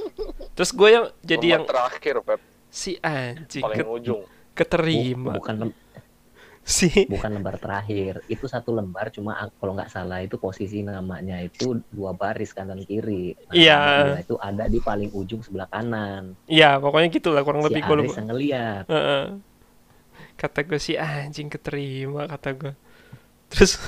Terus 0.56 0.70
gue 0.72 0.88
yang 0.88 1.06
jadi 1.20 1.46
Lembar 1.46 1.54
yang 1.54 1.64
terakhir 1.68 2.14
Pep, 2.24 2.40
si 2.72 2.96
anjing 3.04 3.62
paling 3.62 3.84
ujung. 3.84 4.22
Keterima. 4.56 5.30
Bu- 5.30 5.38
bukan 5.38 5.56
si. 6.62 7.06
bukan 7.06 7.30
lembar 7.30 7.56
terakhir. 7.56 8.24
Itu 8.26 8.44
satu 8.44 8.72
lembar 8.72 9.08
cuma 9.08 9.36
kalau 9.54 9.72
nggak 9.72 9.86
salah 9.86 10.18
itu 10.18 10.34
posisi 10.36 10.80
namanya 10.80 11.38
itu 11.38 11.78
dua 11.88 12.10
baris 12.10 12.50
kanan 12.50 12.80
kiri. 12.80 13.38
Nah, 13.38 13.54
Iya. 13.54 13.78
dia 14.10 14.20
itu 14.24 14.34
ada 14.36 14.64
di 14.66 14.80
paling 14.80 15.12
ujung 15.12 15.40
sebelah 15.40 15.66
kanan. 15.66 16.34
Ya 16.46 16.74
pokoknya 16.76 17.06
gitulah 17.08 17.40
kurang 17.40 17.60
si 17.60 17.68
lebih 17.68 17.82
gue 17.82 17.94
Aris 17.94 18.02
lupa. 18.02 18.16
yang 18.16 18.28
ngeliat. 18.28 18.84
Heeh. 18.88 19.24
kata 20.36 20.60
gue 20.62 20.76
si 20.76 20.92
anjing 20.92 21.48
keterima 21.48 22.26
kata 22.26 22.52
gue 22.52 22.72
terus 23.48 23.80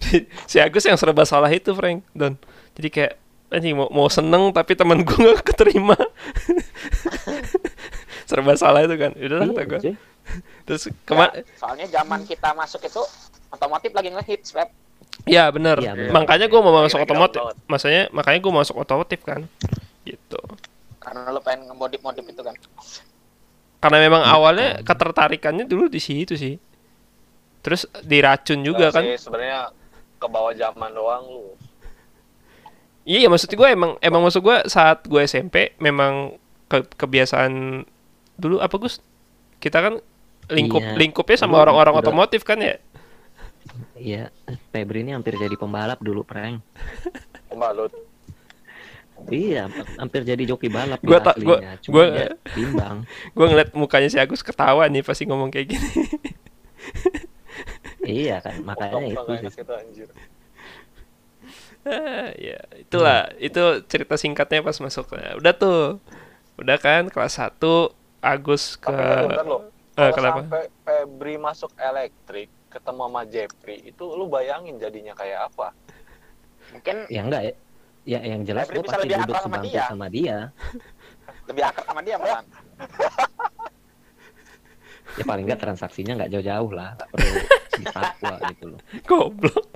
si 0.48 0.56
Agus 0.56 0.80
yang 0.82 0.96
serba 0.96 1.24
salah 1.24 1.48
itu 1.48 1.72
Frank 1.72 2.06
Don. 2.10 2.40
Jadi 2.72 2.88
kayak 2.88 3.12
anjing 3.50 3.74
mau 3.74 3.90
mau 3.90 4.06
seneng 4.06 4.48
tapi 4.48 4.72
teman 4.72 5.02
gue 5.02 5.12
nggak 5.12 5.44
keterima. 5.44 5.98
Serba 8.24 8.54
salah 8.54 8.80
itu 8.80 8.94
kan. 8.94 9.12
Udah 9.12 9.38
kata 9.44 9.60
gue 9.62 9.78
Iya, 9.78 9.82
cuy. 9.82 9.94
terus 10.66 10.88
kemar 11.04 11.30
Ya, 11.32 11.42
soalnya 11.58 11.86
zaman 11.90 12.20
kita 12.24 12.54
masuk 12.54 12.80
itu 12.84 13.02
otomotif 13.50 13.90
lagi 13.90 14.08
ngehits 14.10 14.54
Pep. 14.54 14.68
ya 15.26 15.50
Iya, 15.50 15.52
bener. 15.52 15.76
makanya 16.10 16.46
gue 16.46 16.60
mau 16.62 16.72
masuk 16.72 17.02
Kira-kira 17.02 17.16
otomotif 17.16 17.40
masanya 17.66 18.02
makanya 18.10 18.38
gue 18.40 18.52
masuk 18.54 18.76
otomotif 18.78 19.20
kan 19.22 19.44
gitu 20.02 20.40
karena 21.00 21.32
lo 21.32 21.40
pengen 21.40 21.68
ngemodif-modif 21.72 22.24
itu 22.24 22.42
kan. 22.44 22.54
karena 23.80 23.98
memang 24.00 24.22
awalnya 24.22 24.84
ketertarikannya 24.84 25.64
dulu 25.64 25.88
di 25.88 26.00
situ 26.00 26.36
sih 26.36 26.60
terus 27.60 27.84
diracun 28.04 28.60
juga 28.60 28.88
Enggak 28.88 28.96
kan 28.96 29.04
sebenarnya 29.16 29.60
ke 30.20 30.26
bawah 30.28 30.52
zaman 30.52 30.92
doang 30.92 31.24
lu. 31.26 31.56
Iya, 33.08 33.32
maksud 33.32 33.48
gue 33.50 33.68
emang 33.68 33.96
emang 34.04 34.20
maksud 34.20 34.44
gue 34.44 34.56
saat 34.68 35.08
gue 35.08 35.20
SMP 35.24 35.72
memang 35.80 36.36
ke, 36.68 36.84
kebiasaan 36.94 37.82
dulu 38.36 38.60
apa 38.60 38.76
Gus? 38.76 39.00
Kita 39.56 39.80
kan 39.80 39.94
lingkup 40.50 40.82
Iya. 40.82 40.94
lingkupnya 40.96 41.36
sama 41.38 41.56
orang-orang 41.58 41.94
otomotif 41.96 42.42
kan 42.42 42.58
ya? 42.58 42.76
Iya, 43.94 44.32
Febri 44.70 45.00
ini 45.00 45.12
hampir 45.12 45.34
jadi 45.34 45.52
pembalap 45.52 46.00
dulu, 46.00 46.22
Prank. 46.22 46.64
Pembalut. 47.46 47.92
Iya, 49.28 49.68
hampir 49.94 50.24
jadi 50.24 50.40
joki 50.42 50.66
balap 50.66 50.96
dia 50.98 51.20
tak- 51.20 51.36
gua- 51.38 51.60
dia 52.08 52.32
timbang. 52.50 53.04
Gue 53.36 53.46
ngeliat 53.46 53.70
mukanya 53.74 54.08
si 54.08 54.16
Agus 54.16 54.40
ketawa 54.40 54.88
nih 54.88 55.04
pasti 55.04 55.28
ngomong 55.28 55.52
kayak 55.52 55.76
gini. 55.76 55.90
iya 58.02 58.40
kan, 58.40 58.64
makanya 58.64 59.12
Potong 59.12 59.36
itu 59.38 59.50
kita 59.54 59.74
anjir. 59.76 60.08
Ah, 61.80 62.32
ya, 62.34 62.60
itulah 62.78 63.32
itu 63.36 63.60
cerita 63.86 64.16
singkatnya 64.16 64.60
pas 64.60 64.76
masuk. 64.78 65.12
Udah 65.36 65.52
tuh. 65.52 66.00
Udah 66.56 66.76
kan 66.76 67.08
kelas 67.08 67.36
1 67.36 67.92
Agus 68.20 68.76
ke 68.76 68.92
bentar 68.92 69.44
Eh, 70.00 70.08
Kalau 70.08 70.16
kenapa? 70.16 70.38
sampai 70.40 70.64
Febri 70.80 71.34
masuk 71.36 71.72
elektrik, 71.76 72.48
ketemu 72.68 73.02
sama 73.04 73.22
Jeffrey, 73.24 73.78
itu 73.84 74.04
lu 74.08 74.24
bayangin 74.26 74.80
jadinya 74.80 75.12
kayak 75.12 75.52
apa? 75.52 75.76
Mungkin 76.72 76.96
Ya 77.06 77.20
enggak 77.20 77.42
ya. 77.44 77.54
Ya 78.00 78.18
yang 78.24 78.42
jelas 78.42 78.64
Febri 78.64 78.80
gue 78.80 78.84
pasti 78.88 79.04
lebih 79.04 79.16
duduk 79.20 79.36
sama 79.36 79.58
dia. 79.60 79.82
sama 79.84 80.06
dia. 80.08 80.36
lebih 81.44 81.62
akrab 81.66 81.84
sama 81.84 82.00
dia 82.00 82.16
malah. 82.16 82.42
Ya 85.18 85.26
paling 85.26 85.42
enggak 85.42 85.58
transaksinya 85.58 86.14
enggak 86.14 86.30
jauh-jauh 86.30 86.70
lah, 86.70 86.94
nggak 86.94 87.08
perlu 87.10 87.30
di 87.74 87.84
Papua 87.90 88.34
gitu 88.54 88.64
loh. 88.70 88.80
goblok. 89.10 89.66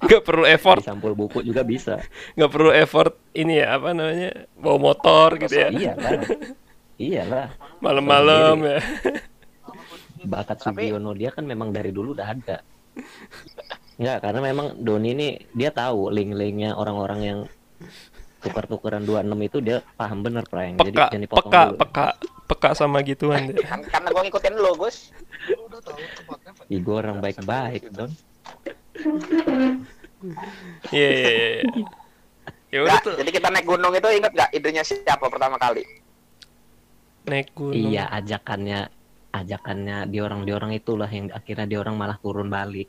Gak 0.00 0.22
perlu 0.24 0.44
effort, 0.48 0.80
Di 0.80 0.88
sampul 0.88 1.12
buku 1.12 1.44
juga 1.44 1.60
bisa. 1.60 2.00
nggak 2.32 2.48
perlu 2.48 2.72
effort 2.72 3.20
ini 3.36 3.60
ya 3.60 3.76
apa 3.76 3.92
namanya? 3.92 4.48
Bawa 4.56 4.78
motor 4.80 5.36
gitu 5.36 5.52
ya. 5.52 5.68
Iya 5.68 5.92
lah. 5.92 6.20
Iya 6.96 7.22
lah. 7.28 7.46
Malam-malam 7.84 8.56
ya. 8.64 8.78
Bakat 10.26 10.58
Tapi- 10.60 10.90
Sugiono 10.90 11.14
dia 11.14 11.30
kan 11.30 11.46
memang 11.46 11.70
dari 11.70 11.90
dulu 11.94 12.12
udah 12.12 12.28
ada. 12.28 12.60
Enggak, 13.96 14.18
karena 14.28 14.40
memang 14.44 14.66
Doni 14.76 15.08
ini 15.16 15.28
dia 15.56 15.72
tahu 15.72 16.12
link-linknya 16.12 16.76
orang-orang 16.76 17.20
yang 17.24 17.38
tukar-tukaran 18.44 19.02
26 19.02 19.48
itu 19.48 19.58
dia 19.64 19.76
paham 19.96 20.20
bener 20.20 20.44
Prank. 20.44 20.78
Jadi 20.84 20.92
peka 20.92 21.08
jangan 21.08 21.24
dipotong 21.24 21.50
peka 21.50 21.62
dulu. 21.64 21.76
peka 21.80 22.06
peka 22.46 22.70
sama 22.76 22.98
gituan 23.02 23.50
deh. 23.50 23.56
Kan, 23.64 23.80
karena 23.88 24.08
gue 24.12 24.22
ngikutin 24.28 24.54
lo 24.60 24.72
Gus. 24.76 25.10
Ih, 26.70 26.80
gua 26.82 27.02
orang 27.02 27.18
baik-baik, 27.24 27.90
Don. 27.90 28.10
Iya 30.90 31.08
iya 31.10 31.30
iya. 31.30 31.48
iya. 31.62 31.86
Ya 32.66 32.78
udah 32.82 32.98
tuh 33.00 33.14
jadi 33.14 33.30
kita 33.30 33.48
naik 33.48 33.64
gunung 33.64 33.94
itu 33.94 34.08
inget 34.10 34.32
gak 34.34 34.50
idenya 34.50 34.82
siapa 34.82 35.30
pertama 35.30 35.56
kali? 35.56 35.86
naik 37.26 37.50
gunung. 37.58 37.90
Iya, 37.90 38.06
ajakannya 38.22 38.86
ajakannya 39.36 40.08
di 40.08 40.18
orang 40.20 40.42
di 40.42 40.52
orang 40.52 40.72
itulah 40.72 41.08
yang 41.08 41.28
akhirnya 41.30 41.66
di 41.66 41.76
orang 41.76 41.94
malah 41.94 42.16
turun 42.16 42.48
balik. 42.48 42.88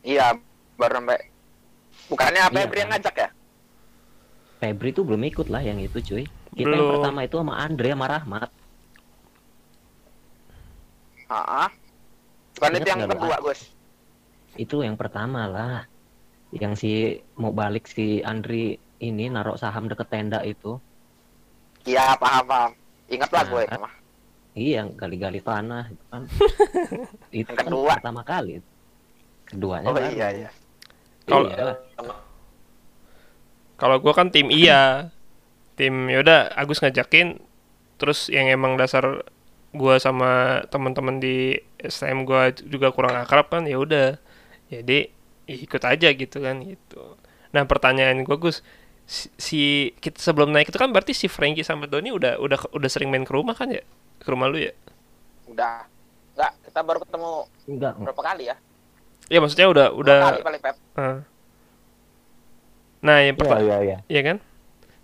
Iya, 0.00 0.36
baru 0.76 1.00
sampai 1.00 1.20
bukannya 2.06 2.40
apa 2.44 2.52
Iya, 2.52 2.60
Febri 2.64 2.78
yang 2.80 2.90
kan? 2.90 3.00
ngajak 3.00 3.14
ya? 3.16 3.28
Febri 4.60 4.90
tuh 4.92 5.04
belum 5.04 5.22
ikut 5.24 5.46
lah 5.48 5.60
yang 5.60 5.78
itu, 5.80 5.98
cuy. 6.00 6.24
Kita 6.54 6.70
yang 6.70 6.76
Belum. 6.78 6.90
pertama 7.00 7.20
itu 7.24 7.36
sama 7.36 7.54
Andre 7.58 7.88
sama 7.92 8.06
Rahmat. 8.06 8.48
Heeh. 11.24 11.68
Bukan 12.54 12.70
itu 12.78 12.88
yang 12.88 13.02
kedua, 13.10 13.34
Ah? 13.34 13.40
Gus. 13.42 13.60
Itu 14.54 14.76
yang 14.86 14.94
pertama 14.94 15.50
lah. 15.50 15.78
Yang 16.54 16.72
si 16.78 16.90
mau 17.34 17.50
balik 17.50 17.90
si 17.90 18.22
Andri 18.22 18.78
ini 19.02 19.26
narok 19.26 19.58
saham 19.58 19.90
deket 19.90 20.06
tenda 20.06 20.38
itu. 20.46 20.78
Iya, 21.82 22.14
paham, 22.16 22.44
paham. 22.46 22.70
Ingat 23.10 23.30
lah 23.34 23.42
Nah, 23.42 23.50
gue 23.50 23.62
mah. 23.82 23.94
Iya, 24.54 24.86
gali-gali 24.88 25.42
tanah 25.42 25.90
itu 25.90 26.04
kan. 26.06 26.22
itu 27.42 27.50
kan 27.50 27.66
kedua. 27.66 27.98
pertama 27.98 28.22
kali. 28.22 28.62
Keduanya 29.44 29.86
Oh 29.86 29.94
baru. 29.94 30.08
iya, 30.10 30.26
iya. 30.32 30.50
Kalau- 31.26 31.50
Iya. 31.50 31.74
Kalau 33.74 33.96
gua 33.98 34.14
kan 34.14 34.30
tim 34.30 34.48
iya. 34.48 35.10
Tim 35.74 36.06
yaudah 36.06 36.54
Agus 36.54 36.78
ngajakin 36.78 37.42
terus 37.98 38.30
yang 38.30 38.46
emang 38.46 38.78
dasar 38.78 39.26
gua 39.74 39.98
sama 39.98 40.62
teman-teman 40.70 41.18
di 41.18 41.58
STM 41.82 42.22
gua 42.22 42.54
juga 42.54 42.94
kurang 42.94 43.18
akrab 43.18 43.50
kan 43.50 43.66
ya 43.66 43.76
udah. 43.76 44.14
Jadi 44.70 45.10
ikut 45.44 45.82
aja 45.82 46.08
gitu 46.14 46.38
kan 46.38 46.62
gitu. 46.62 47.18
Nah, 47.50 47.66
pertanyaan 47.66 48.22
gua 48.22 48.38
Gus, 48.38 48.62
si, 49.04 49.26
si- 49.36 49.90
kita 49.98 50.22
sebelum 50.22 50.54
naik 50.54 50.70
itu 50.70 50.78
kan 50.78 50.94
berarti 50.94 51.10
si 51.12 51.26
Frankie 51.26 51.66
sama 51.66 51.90
Doni 51.90 52.14
udah 52.14 52.38
udah 52.38 52.70
udah 52.70 52.88
sering 52.88 53.10
main 53.10 53.26
ke 53.26 53.34
rumah 53.34 53.58
kan 53.58 53.74
ya? 53.74 53.82
Ke 54.24 54.28
rumah 54.28 54.48
lu 54.48 54.58
ya? 54.58 54.72
Udah. 55.44 55.84
Enggak, 56.34 56.52
kita 56.64 56.80
baru 56.80 56.98
ketemu 56.98 57.30
Enggak, 57.64 57.92
berapa 57.94 58.22
kali 58.24 58.44
ya? 58.48 58.56
Ya 59.24 59.38
maksudnya 59.38 59.68
udah 59.68 59.86
Dua 59.88 60.00
udah 60.00 60.18
kali 60.26 60.42
paling 60.42 60.60
Pep. 60.60 60.76
ah. 60.94 61.18
Nah, 63.00 63.16
yang 63.20 63.36
Iya, 63.36 63.40
pertama 63.40 63.60
iya, 63.62 63.76
iya. 63.80 63.96
ya 64.04 64.20
kan? 64.22 64.36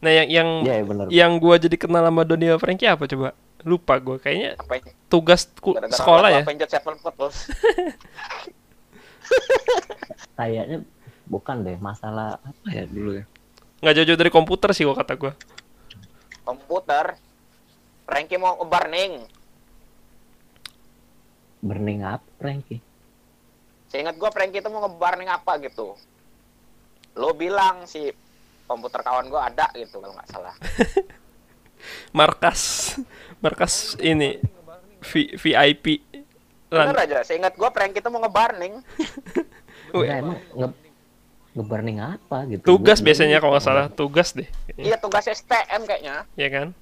Nah, 0.00 0.10
yang 0.10 0.26
yang 0.26 0.48
Iya, 0.64 0.74
iya, 0.74 0.84
benar. 0.84 1.06
yang 1.08 1.32
gua 1.36 1.54
jadi 1.56 1.76
kenal 1.76 2.02
sama 2.02 2.24
Doni 2.24 2.48
sama 2.48 2.58
Frankie 2.58 2.88
apa 2.88 3.04
coba? 3.04 3.28
Lupa 3.60 3.94
gua 3.96 4.16
kayaknya 4.16 4.56
Apa 4.56 4.80
tugas 5.06 5.44
ku- 5.54 5.76
gara-gara 5.76 5.92
sekolah 5.94 6.28
ya. 6.32 6.42
Penjat 6.42 6.70
Sevenfold, 6.72 7.14
Bos. 7.14 7.36
Kayaknya 10.34 10.78
bukan 11.26 11.56
deh, 11.62 11.76
masalah 11.78 12.40
apa 12.40 12.68
ya 12.72 12.84
dulu 12.84 13.20
ya? 13.20 13.24
Nggak 13.80 13.94
jauh-jauh 13.96 14.18
dari 14.18 14.32
komputer 14.32 14.72
sih 14.72 14.82
gua 14.82 14.96
kata 14.96 15.12
gua. 15.14 15.32
Komputer. 16.42 17.14
Frankie 18.10 18.42
mau 18.42 18.58
burning. 18.58 19.22
Burning 21.62 22.02
apa, 22.02 22.26
Frankie? 22.42 22.82
Seingat 23.86 24.18
gua 24.18 24.34
Frankie 24.34 24.58
itu 24.58 24.66
mau 24.66 24.82
nge-burning 24.82 25.30
apa 25.30 25.62
gitu. 25.62 25.94
Lo 27.14 27.30
bilang 27.30 27.86
si 27.86 28.10
komputer 28.66 29.06
kawan 29.06 29.30
gua 29.30 29.46
ada 29.46 29.70
gitu 29.78 30.02
kalau 30.02 30.10
nggak 30.10 30.26
salah. 30.26 30.54
Markas 32.18 32.94
markas 33.38 33.94
ini 34.02 34.42
V- 35.06 35.32
VIP. 35.38 36.02
Bener 36.66 36.94
Lan- 36.94 37.02
aja, 37.06 37.22
seingat 37.22 37.54
gua 37.54 37.70
Frankie 37.70 38.02
itu 38.02 38.10
mau 38.10 38.18
nge-burning. 38.20 38.74
Wih, 39.94 40.06
Enggak, 40.06 40.18
emang 40.18 40.38
nge 40.50 40.68
nge-burning 41.50 41.98
apa 41.98 42.36
gitu? 42.46 42.62
tugas 42.62 42.98
biasanya 43.02 43.38
kalau 43.38 43.54
nggak 43.54 43.66
salah, 43.66 43.86
tugas 43.86 44.34
deh. 44.34 44.46
Iya 44.74 44.98
tugas 44.98 45.26
STM 45.26 45.82
kayaknya. 45.86 46.26
Ya 46.34 46.50
kan? 46.50 46.74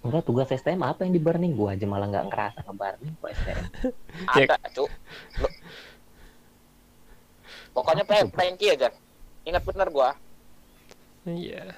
Enggak, 0.00 0.22
tugas 0.24 0.48
STM 0.48 0.80
apa 0.80 1.04
yang 1.04 1.12
di 1.12 1.20
burning? 1.20 1.52
Gua 1.52 1.76
aja 1.76 1.84
malah 1.84 2.08
nggak 2.08 2.26
ngerasa 2.26 2.58
nge-burning 2.64 3.12
kok 3.16 3.30
STM. 3.36 3.58
Ya. 4.36 4.44
Ada, 4.48 4.56
cu. 4.72 4.84
Lo- 5.38 5.56
Pokoknya 7.70 8.04
Fra- 8.04 8.32
Frankie 8.32 8.72
aja. 8.72 8.88
Ingat 9.44 9.62
bener 9.62 9.88
gua. 9.88 10.16
Iya. 11.22 11.76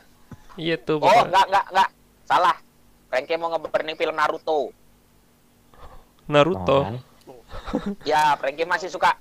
Iya 0.54 0.76
tuh. 0.78 0.98
Oh, 0.98 1.22
enggak, 1.22 1.50
enggak, 1.50 1.66
enggak. 1.68 1.88
Salah. 2.22 2.56
Frankie 3.10 3.36
mau 3.36 3.50
nge-burning 3.50 3.98
film 3.98 4.14
Naruto. 4.14 4.70
Naruto. 6.26 6.78
kan? 6.86 6.96
Ya, 8.02 8.32
Frankie 8.40 8.64
masih 8.64 8.88
suka 8.88 9.12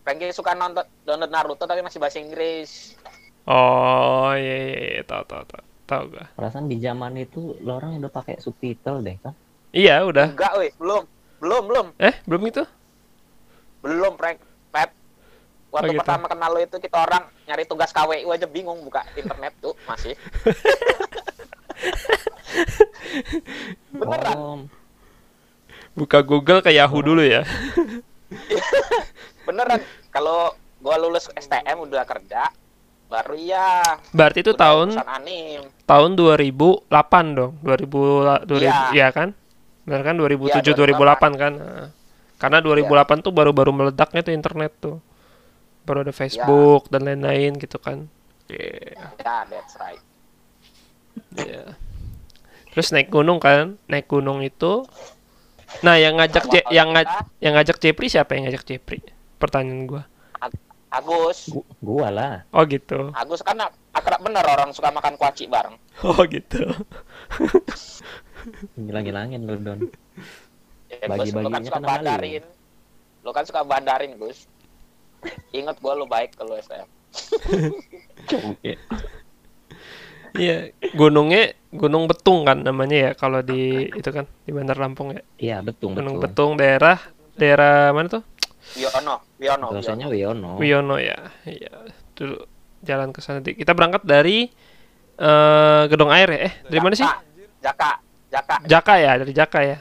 Frankie 0.00 0.32
suka 0.32 0.56
nonton 0.56 0.88
download 1.04 1.28
Naruto 1.28 1.68
tapi 1.68 1.84
masih 1.84 2.00
bahasa 2.00 2.16
Inggris. 2.16 2.96
Oh, 3.44 4.32
iya 4.32 4.56
iya, 4.56 4.76
iya. 4.96 5.02
tahu 5.04 5.20
tahu 5.24 5.44
tahu. 5.44 5.64
Tahu 5.88 6.04
gua. 6.12 6.28
Perasaan 6.36 6.68
di 6.68 6.76
zaman 6.76 7.16
itu 7.16 7.56
lo 7.64 7.80
orang 7.80 7.96
udah 7.96 8.12
pakai 8.12 8.36
subtitle 8.38 9.00
deh 9.00 9.16
kan? 9.24 9.32
Iya, 9.72 10.04
udah. 10.04 10.36
Enggak, 10.36 10.52
weh, 10.60 10.70
belum. 10.76 11.02
Belum, 11.40 11.62
belum. 11.64 11.86
Eh, 11.96 12.12
belum 12.28 12.42
itu? 12.44 12.62
Belum, 13.80 14.12
Frank. 14.20 14.36
Pep. 14.68 14.90
Waktu 15.72 15.88
Oh, 15.88 15.92
gitu. 15.96 16.00
pertama 16.04 16.26
kenal 16.28 16.50
lo 16.52 16.60
itu 16.60 16.76
kita 16.76 16.96
orang 16.98 17.24
nyari 17.44 17.64
tugas 17.64 17.88
KWU 17.92 18.28
aja 18.28 18.44
bingung 18.44 18.84
buka 18.84 19.04
internet 19.16 19.56
tuh 19.60 19.72
masih. 19.88 20.12
Beneran. 23.92 24.36
Oh, 24.36 24.58
Buka 25.96 26.22
Google 26.22 26.62
ke 26.62 26.70
Yahoo 26.70 27.00
dulu 27.02 27.24
ya. 27.24 27.42
Beneran. 29.46 29.80
Kalau 30.08 30.52
gua 30.78 30.94
lulus 30.96 31.26
STM 31.32 31.80
udah 31.80 32.06
kerja, 32.06 32.52
baru 33.08 33.34
ya 33.34 33.96
Berarti 34.12 34.38
itu 34.40 34.52
udah 34.52 34.60
tahun 34.60 34.88
anim. 35.00 35.60
tahun 35.84 36.10
2008 36.14 37.24
dong. 37.32 37.52
2000 37.60 38.00
la- 38.20 38.44
2000 38.44 38.68
Iya. 38.68 38.76
iya 38.92 39.08
kan? 39.08 39.32
Benar 39.82 40.00
kan 40.04 40.14
2007 40.14 40.60
Iya, 40.62 40.76
2008 40.76 41.32
kan. 41.34 41.52
Nah, 41.56 41.88
Karena 42.36 42.58
2008 42.60 43.18
tuh 43.18 43.32
baru-baru 43.32 43.72
meledaknya 43.72 44.20
tuh 44.20 44.30
internet 44.30 44.72
tuh. 44.78 44.96
Baru 45.82 46.04
ada 46.04 46.12
Facebook 46.12 46.86
dan 46.86 47.02
lain-lain 47.02 47.56
gitu 47.56 47.80
kan. 47.80 48.06
Iya. 48.46 49.10
Ya, 49.16 49.36
that's 49.48 49.74
right. 49.74 50.04
Iya. 51.34 51.74
Terus 52.70 52.92
naik 52.92 53.08
gunung 53.08 53.40
kan? 53.40 53.80
Naik 53.86 54.06
gunung 54.06 54.38
itu 54.40 54.84
Nah, 55.78 55.96
yang 55.96 56.16
ngajak 56.16 56.48
Je- 56.48 56.68
yang 56.70 56.88
ngaj- 56.90 57.28
yang 57.40 57.52
ngajak 57.52 57.76
Jepri 57.76 58.08
siapa 58.08 58.32
yang 58.32 58.48
ngajak 58.48 58.64
Jepri? 58.64 59.04
Pertanyaan 59.36 59.84
gua. 59.84 60.02
Agus, 60.88 61.52
gu- 61.52 61.68
gua 61.84 62.08
lah. 62.08 62.34
Oh 62.48 62.64
gitu. 62.64 63.12
Agus 63.12 63.44
kan 63.44 63.60
akrab 63.92 64.24
bener 64.24 64.40
orang 64.44 64.72
suka 64.72 64.88
makan 64.88 65.20
kuaci 65.20 65.44
bareng. 65.44 65.76
Oh 66.00 66.24
gitu. 66.24 66.64
Ngilang-ngilangin 68.80 69.44
lu 69.44 69.60
Don. 69.60 69.84
Ya, 70.88 71.04
lu 71.04 71.20
kan 71.20 71.28
suka 71.28 71.48
kan 71.52 71.62
sama 71.68 71.76
lu. 71.76 71.88
bandarin. 71.92 72.44
Lu 73.20 73.30
kan 73.36 73.44
suka 73.44 73.60
bandarin, 73.68 74.16
Gus. 74.16 74.48
Ingat 75.52 75.76
gua 75.84 75.92
lu 75.92 76.08
baik 76.08 76.40
kalau 76.40 76.56
STM. 76.56 76.88
Iya, 80.38 80.70
gunungnya 80.94 81.56
Gunung 81.68 82.08
Betung 82.08 82.48
kan 82.48 82.64
namanya 82.64 82.96
ya 82.96 83.10
kalau 83.12 83.44
di 83.44 83.92
itu 83.92 84.08
kan 84.08 84.24
di 84.44 84.56
Bandar 84.56 84.80
Lampung 84.80 85.12
ya. 85.12 85.20
Iya, 85.36 85.56
betul 85.60 85.92
Gunung 85.96 86.20
betul. 86.20 86.24
Betung 86.32 86.50
daerah 86.56 86.96
daerah 87.36 87.92
mana 87.92 88.08
tuh? 88.08 88.24
Wiono, 88.76 89.20
Wiono, 89.38 89.66
Rasanya 89.70 90.06
Wiono. 90.06 90.58
Wiono. 90.58 90.96
Ya. 90.96 91.30
Iya. 91.42 91.70
Dulu 92.12 92.36
jalan 92.80 93.10
ke 93.10 93.20
sana. 93.20 93.38
Kita 93.40 93.70
berangkat 93.70 94.02
dari 94.02 94.50
eh 95.14 95.82
Gedong 95.86 96.10
Air 96.10 96.28
ya. 96.28 96.40
Eh, 96.42 96.52
dari 96.66 96.80
mana 96.80 96.94
sih? 96.94 97.06
Jaka, 97.58 97.98
Jaka. 98.28 98.56
Jaka 98.64 98.94
ya, 98.96 99.12
dari 99.16 99.32
Jaka 99.32 99.60
ya. 99.62 99.78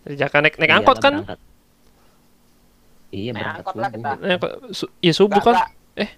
Dari 0.00 0.16
Jaka 0.16 0.36
naik 0.38 0.56
naik 0.56 0.70
Iya, 0.70 0.76
angkot 0.76 0.96
kan? 0.98 1.14
berangkat. 1.18 1.38
Iya, 3.10 3.30
Naik 3.30 3.42
berangkat 3.42 3.64
angkot 3.64 3.74
lah 3.74 3.88
subuh. 3.90 4.14
kita. 4.14 4.48
Su- 4.72 4.92
Iya 4.98 5.12
subuh 5.12 5.28
Enggak, 5.34 5.44
kan? 5.44 5.54
enggak. 5.54 5.68
Eh. 5.98 6.10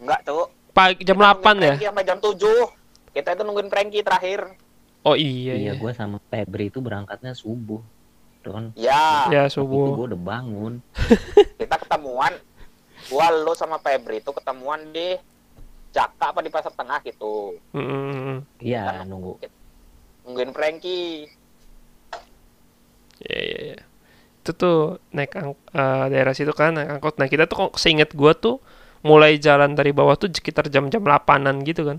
Enggak, 0.00 0.20
Cuk. 0.24 0.48
Pagi 0.72 1.02
jam 1.02 1.16
Kita 1.16 1.26
8 1.32 1.38
nungguin 1.54 1.62
ya. 1.62 1.74
Sampai 1.84 2.04
jam 2.04 2.18
7. 2.18 2.66
Kita 3.12 3.28
itu 3.30 3.42
nungguin 3.42 3.68
Frankie 3.68 4.02
terakhir. 4.02 4.40
Oh 5.00 5.14
iya 5.14 5.54
Iya, 5.54 5.54
iya. 5.54 5.72
gua 5.76 5.92
sama 5.92 6.18
Febri 6.26 6.66
itu 6.66 6.80
berangkatnya 6.80 7.30
subuh. 7.32 7.78
Don. 8.44 8.64
Ya, 8.74 9.26
Ya 9.26 9.42
Waktu 9.42 9.50
itu 9.50 9.56
subuh. 9.58 9.88
gua 9.94 10.06
udah 10.06 10.20
bangun. 10.20 10.72
kita 11.60 11.76
ketemuan. 11.78 12.32
Gua 13.06 13.26
lu 13.34 13.52
sama 13.52 13.76
Febri 13.78 14.18
itu 14.18 14.30
ketemuan 14.30 14.80
di 14.88 15.16
Jaka 15.90 16.30
apa 16.30 16.40
di 16.40 16.48
Pasar 16.48 16.70
Tengah 16.70 17.00
gitu. 17.02 17.56
Iya, 18.58 19.02
nunggu. 19.02 19.40
Nungguin 20.22 20.50
Frankie. 20.50 21.28
Iya 23.20 23.38
iya 23.40 23.58
iya. 23.64 23.78
Itu 24.38 24.50
tuh 24.52 24.78
naik 25.10 25.32
ang- 25.34 25.56
eh, 25.70 26.04
daerah 26.08 26.32
situ 26.32 26.52
kan 26.52 26.74
naik 26.74 26.90
angkot. 26.92 27.16
Nah, 27.16 27.24
kita 27.24 27.44
tuh 27.44 27.56
kok 27.64 27.76
seinget 27.76 28.12
gua 28.12 28.34
tuh 28.34 28.58
mulai 29.00 29.36
jalan 29.36 29.72
dari 29.72 29.92
bawah 29.92 30.14
tuh 30.14 30.28
sekitar 30.28 30.66
jam-jam 30.66 31.00
8-an 31.00 31.62
gitu 31.62 31.84
kan. 31.84 31.98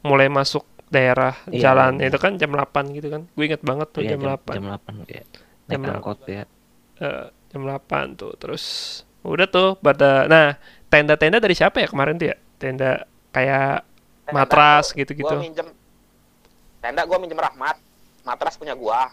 Mulai 0.00 0.28
masuk 0.28 0.64
daerah 0.86 1.36
Iya, 1.46 1.60
jalan 1.66 1.98
iya. 1.98 2.08
itu 2.08 2.18
kan 2.18 2.34
jam 2.34 2.50
8 2.50 2.92
gitu 2.92 3.08
kan. 3.08 3.22
Gue 3.30 3.44
inget 3.46 3.62
banget 3.62 3.88
tuh 3.90 4.02
Iya, 4.02 4.14
jam, 4.14 4.20
8. 4.22 4.54
Jam 4.54 4.64
8 4.70 4.94
ya. 5.06 5.22
Jam 5.70 5.80
Naik 5.80 5.94
angkot 5.96 6.18
ya. 6.26 6.44
Eh, 6.98 7.24
jam 7.48 7.60
8 7.62 7.80
tuh. 8.14 8.32
Terus 8.36 8.64
udah 9.20 9.46
tuh 9.46 9.76
pada 9.76 10.24
nah, 10.26 10.48
tenda-tenda 10.86 11.38
dari 11.38 11.52
siapa 11.52 11.78
ya 11.78 11.86
kemarin 11.86 12.16
tuh 12.16 12.28
ya? 12.28 12.36
Tenda 12.56 13.04
kayak 13.30 13.84
Tenda 14.24 14.32
matras 14.34 14.90
gitu-gitu. 14.90 15.26
Gua 15.26 15.38
minjem 15.38 15.66
tenda 16.80 17.02
gua 17.04 17.18
minjem 17.18 17.36
Rahmat. 17.36 17.76
Matras 18.20 18.54
punya 18.54 18.74
gua. 18.74 19.12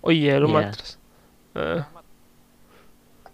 Oh 0.00 0.10
iya, 0.10 0.36
lu 0.36 0.48
Iya. 0.48 0.54
matras. 0.66 0.90
Eh, 1.52 1.80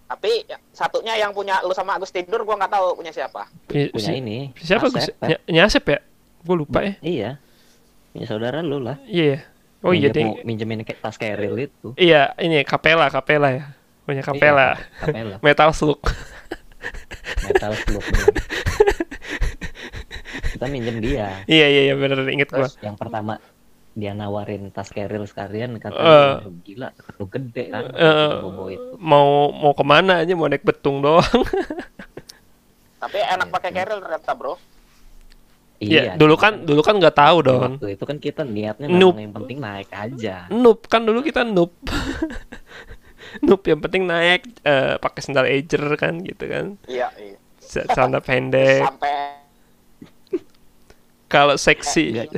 Tapi 0.05 0.31
ya, 0.43 0.57
satunya 0.73 1.13
yang 1.15 1.29
punya 1.29 1.61
lu 1.61 1.69
sama 1.71 1.93
Agus 1.93 2.09
tidur 2.09 2.41
gua 2.41 2.57
nggak 2.57 2.73
tahu 2.73 2.97
punya 2.97 3.13
siapa. 3.13 3.45
punya- 3.63 3.93
Punya 3.93 4.01
si- 4.03 4.17
ini. 4.17 4.37
siapa 4.57 4.89
Gus? 4.89 5.05
Ny- 5.21 5.43
Nyasep 5.47 5.85
ya? 5.85 5.99
Gue 6.39 6.55
lupa 6.55 6.81
ya. 6.81 6.93
Iya. 6.99 7.29
Punya 8.09 8.25
saudara 8.25 8.59
lu 8.59 8.79
lah. 8.79 8.97
Iya 9.05 9.25
ya. 9.27 9.39
Oh 9.79 9.95
iya 9.95 10.11
deh. 10.11 10.43
minjemin 10.43 10.83
kayak 10.83 10.99
tas 10.99 11.15
keril 11.15 11.55
itu. 11.55 11.95
Iya, 11.95 12.35
ini 12.35 12.67
Kapela, 12.67 13.07
Kapela 13.07 13.49
ya. 13.55 13.63
Punya 14.03 14.19
Kapela. 14.19 14.75
Iya, 14.75 14.85
Kapela. 14.99 15.35
Metal 15.45 15.71
Slug. 15.71 16.01
Metal 17.47 17.71
slug. 17.75 18.03
bener. 18.03 18.35
Kita 20.55 20.65
minjem 20.67 20.99
dia. 20.99 21.39
iya, 21.47 21.67
iya, 21.71 21.81
iya 21.87 21.93
bener 21.95 22.19
inget 22.27 22.51
gua. 22.51 22.67
Yang 22.83 22.97
pertama 22.99 23.39
dia 23.95 24.11
nawarin 24.15 24.71
tas 24.71 24.87
keril 24.91 25.27
sekalian 25.27 25.75
katanya 25.81 26.39
"Wah, 26.39 26.39
gila 26.63 26.87
terlalu 26.95 27.25
gede 27.35 27.63
kan 27.67 27.83
Eh, 27.91 28.33
bobo 28.39 28.63
itu 28.71 28.95
mau 28.95 29.51
mau 29.51 29.73
ke 29.75 29.83
mana 29.83 30.23
aja 30.23 30.31
mau 30.39 30.47
naik 30.47 30.63
betung 30.63 31.03
doang. 31.03 31.25
Tapi 32.99 33.17
enak 33.19 33.47
pakai 33.47 33.71
carrier 33.71 33.99
ternyata, 33.99 34.31
Bro. 34.35 34.55
Iya, 35.79 36.19
dulu 36.19 36.35
kan 36.35 36.67
dulu 36.67 36.83
kan 36.83 36.99
nggak 36.99 37.15
tahu 37.15 37.37
don. 37.39 37.79
waktu 37.79 37.95
itu 37.95 38.03
kan 38.03 38.19
kita 38.19 38.43
niatnya 38.43 38.91
Noob. 38.91 39.15
yang 39.15 39.31
penting 39.31 39.57
naik 39.57 39.87
aja 39.89 40.51
Noob 40.51 40.83
kan 40.85 41.07
dulu 41.07 41.23
kita 41.23 41.47
noob. 41.47 41.71
noob 43.47 43.61
yang 43.63 43.79
penting 43.79 44.03
naik 44.03 44.43
eh, 44.61 44.99
pakai 44.99 45.21
sandal 45.23 45.47
Ager 45.47 45.95
kan 45.95 46.19
gitu 46.19 46.43
kan. 46.45 46.75
Iya, 46.83 47.07
iya. 47.15 47.39
Celana 47.63 48.19
pendek. 48.19 48.83
Sampai 48.83 49.39
kalau 51.31 51.55
seksi 51.55 52.05
Enggak. 52.11 52.31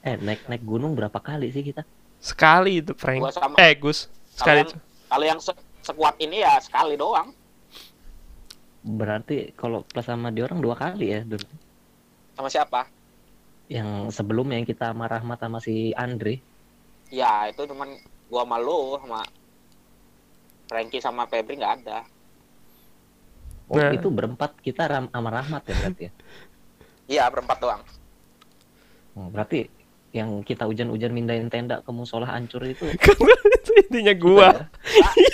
Eh 0.00 0.16
naik 0.16 0.44
naik 0.46 0.62
gunung 0.62 0.92
berapa 0.92 1.16
kali 1.16 1.48
sih 1.48 1.62
kita? 1.62 1.84
sekali 2.20 2.84
itu 2.84 2.92
prank. 2.92 3.24
Gua 3.24 3.32
sama- 3.32 3.56
Eh 3.56 3.72
Gus 3.74 4.04
sekali. 4.30 4.60
Kalau 4.60 4.68
yang, 4.68 4.70
kalau 5.08 5.24
yang 5.24 5.40
se- 5.40 5.56
sekuat 5.80 6.20
ini 6.20 6.44
ya 6.44 6.60
sekali 6.60 7.00
doang. 7.00 7.32
Berarti 8.80 9.52
kalau 9.54 9.80
plus 9.82 10.04
sama 10.04 10.28
dia 10.28 10.44
orang 10.44 10.60
dua 10.60 10.72
kali 10.72 11.06
ya 11.10 11.20
dulu. 11.22 11.44
Sama 12.34 12.48
siapa? 12.48 12.80
Yang 13.66 13.88
sebelumnya 14.12 14.58
yang 14.58 14.66
kita 14.66 14.90
sama 14.90 15.06
Rahmat 15.06 15.38
sama 15.38 15.58
si 15.58 15.94
Andre. 15.94 16.42
Ya 17.10 17.46
itu 17.46 17.62
cuman 17.64 17.90
gua 18.26 18.42
sama 18.42 18.56
lu 18.58 18.98
sama 18.98 19.20
Frankie 20.66 21.02
sama 21.02 21.26
Febri 21.26 21.58
nggak 21.58 21.74
ada. 21.82 21.98
Oh 23.66 23.78
Nah. 23.78 23.94
itu 23.94 24.10
berempat 24.10 24.58
kita 24.58 24.86
ram 24.86 25.06
sama 25.06 25.30
Rahmat 25.30 25.62
ya 25.64 25.74
berarti 25.76 26.02
ya. 26.02 26.12
Iya 27.10 27.24
berempat 27.26 27.58
doang. 27.58 27.82
Hmm, 29.14 29.30
berarti 29.30 29.66
yang 30.10 30.42
kita 30.42 30.66
hujan-hujan 30.66 31.14
mindahin 31.14 31.46
tenda 31.46 31.78
ke 31.82 31.90
musola 31.90 32.26
hancur 32.26 32.66
itu 32.66 32.82
itu 33.58 33.70
intinya 33.78 34.14
gua. 34.14 34.48
ya? 34.50 34.66
Nah, 34.98 35.14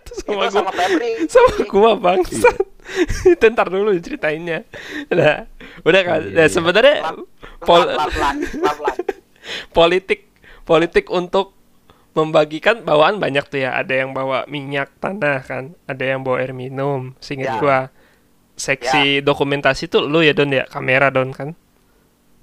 itu, 0.00 0.12
Sama 0.16 0.32
itu 0.32 0.32
gua. 0.32 0.48
sama 0.48 0.70
Febri. 0.72 1.10
Sama 1.28 1.56
gua 1.68 1.90
bangsat. 1.94 2.56
Itu 3.34 3.44
ntar 3.50 3.68
dulu 3.68 3.92
ceritainnya. 3.98 4.62
Nah, 5.10 5.46
udah 5.82 6.00
kan. 6.02 6.20
Iya, 6.22 6.32
Nah, 6.32 6.44
iya. 6.44 6.50
sebenarnya 6.50 6.96
pol- 7.60 7.90
politik 9.76 10.30
politik 10.64 11.10
untuk 11.10 11.52
membagikan 12.14 12.80
bawaan 12.80 13.18
banyak 13.18 13.44
tuh 13.46 13.60
ya. 13.60 13.74
Ada 13.74 14.06
yang 14.06 14.14
bawa 14.14 14.46
minyak 14.46 14.94
tanah 14.98 15.42
kan, 15.42 15.64
ada 15.84 16.04
yang 16.04 16.22
bawa 16.22 16.40
air 16.40 16.54
minum. 16.54 17.12
Seingat 17.18 17.58
Ya. 17.58 17.60
gua 17.60 17.78
seksi 18.54 19.18
dokumentasi 19.20 19.90
tuh 19.90 20.06
lu 20.06 20.22
ya 20.22 20.30
Don 20.30 20.48
ya, 20.48 20.62
kamera 20.64 21.10
Don 21.10 21.34
kan. 21.34 21.58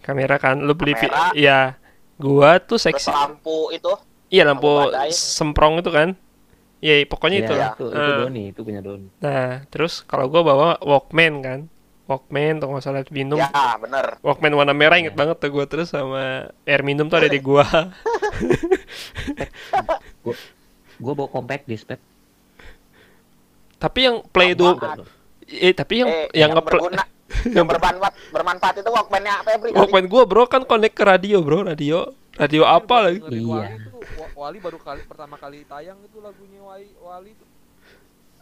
Kamera 0.01 0.35
kan 0.35 0.59
lu 0.59 0.75
beli 0.75 0.91
Kamera. 0.93 1.31
Iya. 1.31 1.59
Gua 2.17 2.59
tuh 2.59 2.77
Terus 2.77 3.01
seksi 3.01 3.09
lampu 3.09 3.73
itu 3.73 3.89
iya 4.29 4.45
lampu 4.45 4.69
lampu 4.69 4.93
badai. 4.93 5.09
semprong 5.11 5.81
itu 5.81 5.89
kan. 5.89 6.09
Iya, 6.81 7.05
pokoknya 7.05 7.37
Iya, 7.37 7.45
itu. 7.45 7.53
itu, 7.53 7.85
itu 7.93 8.01
Eh, 8.01 8.17
Doni, 8.19 8.43
itu 8.49 8.61
punya 8.61 8.81
Doni. 8.81 9.07
Nah, 9.21 9.61
terus 9.69 10.01
kalau 10.01 10.25
gua 10.27 10.41
bawa 10.41 10.69
Walkman 10.81 11.33
kan. 11.39 11.59
Walkman 12.09 12.57
tuh 12.57 12.67
nggak 12.67 12.83
salah 12.83 13.05
minum. 13.07 13.37
ya 13.37 13.47
bener. 13.77 14.17
Walkman 14.19 14.51
warna 14.51 14.73
merah 14.73 14.97
inget 14.97 15.13
Ya. 15.13 15.19
banget 15.21 15.37
tuh 15.37 15.47
gua 15.47 15.63
terus 15.63 15.87
sama 15.87 16.49
air 16.65 16.81
minum 16.81 17.05
tuh 17.05 17.17
ada 17.17 17.29
di 17.29 17.37
gua. 17.37 17.63
Gue 21.01 21.13
bawa 21.15 21.25
compact 21.27 21.65
disc, 21.65 21.85
Pep. 21.85 21.97
tapi 23.77 24.05
yang 24.05 24.21
play 24.29 24.53
itu 24.53 24.61
Apaan? 24.61 25.01
eh 25.49 25.73
tapi 25.73 26.05
yang 26.05 26.09
eh, 26.09 26.29
yang 26.37 26.53
yang, 26.53 26.61
berguna, 26.61 27.01
yang 27.49 27.65
bermanfaat, 27.71 28.13
bermanfaat 28.29 28.75
itu 28.77 28.85
Walkman-nya 28.87 29.41
Febri. 29.41 29.73
Walkman 29.73 30.05
gua 30.05 30.23
bro 30.23 30.45
kan 30.45 30.61
connect 30.61 30.93
ke 30.93 31.01
radio 31.01 31.41
bro, 31.41 31.65
radio 31.65 32.13
radio 32.41 32.63
apa 32.63 32.95
lagi? 33.03 33.21
Iya. 33.29 33.45
Wali 33.45 33.75
itu 33.77 33.89
Wa- 34.17 34.33
Wali 34.35 34.57
baru 34.59 34.77
kali 34.77 35.01
pertama 35.03 35.35
kali 35.35 35.61
tayang 35.63 36.01
itu 36.01 36.17
lagunya 36.17 36.59
Wali 36.59 36.89
Wali 36.97 37.31
itu. 37.31 37.45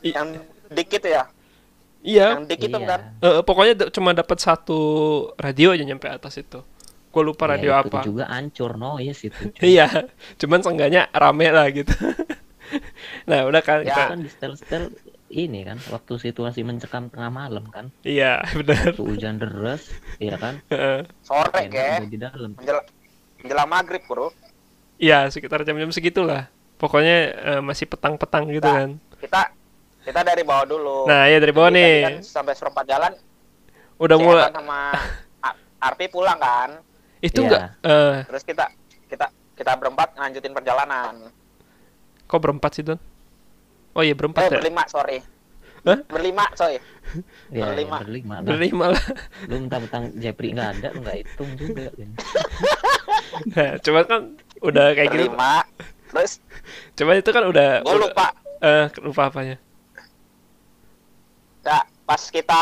Yang 0.02 0.28
dikit 0.70 1.04
ya, 1.04 1.24
Iya, 2.00 2.28
yang 2.34 2.48
dikit 2.48 2.70
Iya. 2.70 2.80
kan. 2.82 3.02
eh, 3.20 3.42
pokoknya 3.44 3.74
d- 3.78 3.90
cuma 3.92 4.12
dapat 4.12 4.40
satu 4.40 4.80
radio 5.36 5.70
aja 5.70 5.84
nyampe 5.84 6.08
atas 6.08 6.40
itu. 6.40 6.64
Gua 7.10 7.24
lupa 7.26 7.44
Ya, 7.44 7.50
radio 7.52 7.72
itu 7.76 7.90
apa. 7.92 8.00
juga 8.02 8.24
hancur 8.26 8.72
noise 8.74 9.20
itu. 9.22 9.52
Iya, 9.60 10.08
cuman 10.38 10.60
seenggaknya 10.62 11.12
rame 11.12 11.48
lah 11.50 11.68
gitu. 11.70 11.92
nah, 13.28 13.44
udah 13.44 13.60
kan 13.60 13.82
Ya. 13.82 13.92
Kita- 13.92 14.10
kan 14.10 14.20
di 14.20 14.30
setel-setel 14.30 14.84
ini 15.30 15.62
kan 15.62 15.78
waktu 15.90 16.14
situasi 16.18 16.64
mencekam 16.64 17.06
tengah 17.06 17.30
malam 17.30 17.68
kan 17.68 17.92
Iya, 18.02 18.40
benar. 18.58 18.94
waktu 18.94 19.04
hujan 19.04 19.36
deras 19.36 19.92
iya 20.18 20.38
kan. 20.38 20.64
Sore 21.20 21.68
ke, 21.68 21.76
udah 22.00 22.08
di 22.08 22.18
dalam 22.18 22.56
menjelang, 22.56 22.86
menjelang 23.40 23.68
maghrib 23.68 24.04
bro. 24.04 24.30
Iya, 24.96 25.28
sekitar 25.28 25.64
jam-jam 25.64 25.90
segitulah. 25.90 26.48
Pokoknya 26.76 27.18
eh, 27.32 27.62
masih 27.62 27.86
petang-petang 27.86 28.48
gitu 28.48 28.64
Nah. 28.64 28.76
kan. 28.78 28.90
Kita 29.18 29.42
kita 30.02 30.22
dari 30.22 30.42
bawah 30.42 30.66
dulu. 30.66 30.98
Nah, 31.06 31.26
iya 31.26 31.38
dari 31.38 31.52
bawah 31.52 31.68
Jadi 31.68 31.78
nih. 31.78 31.96
kan 32.02 32.16
sampai 32.22 32.54
seperempat 32.54 32.86
jalan, 32.86 33.12
Udah 33.98 34.16
si 34.16 34.22
mulai 34.22 34.48
sama 34.50 34.80
Arpi 35.80 36.06
pulang 36.08 36.36
kan. 36.36 36.80
itu 37.20 37.36
Iya. 37.38 37.48
enggak 37.50 37.64
eh 37.86 38.16
Terus 38.26 38.44
kita 38.44 38.66
kita 39.06 39.28
kita 39.54 39.72
berempat 39.76 40.16
lanjutin 40.16 40.52
perjalanan. 40.52 41.32
kok 42.24 42.40
berempat 42.40 42.72
sih, 42.72 42.84
Don? 42.86 43.00
Oh 43.92 44.00
iya, 44.00 44.14
berempat 44.14 44.46
Eh 44.46 44.50
ya. 44.50 44.58
berlima 44.58 44.84
sorry. 44.86 45.20
Hah? 45.82 46.00
Berlima 46.06 46.44
coy. 46.54 46.76
ya 47.50 47.64
Berlima. 47.66 47.98
ya, 47.98 48.04
berlima 48.04 48.36
lah. 48.36 48.44
Berlima 48.46 48.86
lah. 48.90 49.04
lu 49.48 49.56
mentang-mentang 49.62 50.04
Jepri 50.14 50.52
nggak 50.52 50.70
ada 50.74 50.88
lu 50.92 51.00
nggak 51.02 51.18
hitung 51.18 51.50
juga 51.56 51.88
kan. 51.90 52.10
Nah, 53.50 53.72
cuma 53.80 54.02
kan 54.04 54.22
udah 54.60 54.86
kayak 54.92 55.08
gitu. 55.08 55.30
berlima. 55.30 55.64
Terus 56.10 56.42
Cuma 56.94 57.14
itu 57.14 57.30
kan 57.30 57.44
udah 57.44 57.70
gue 57.80 57.98
lupa. 57.98 58.28
eh 58.60 58.86
lupa 59.00 59.24
apanya. 59.26 59.56
Ya, 61.60 61.80
pas 62.04 62.22
kita 62.26 62.62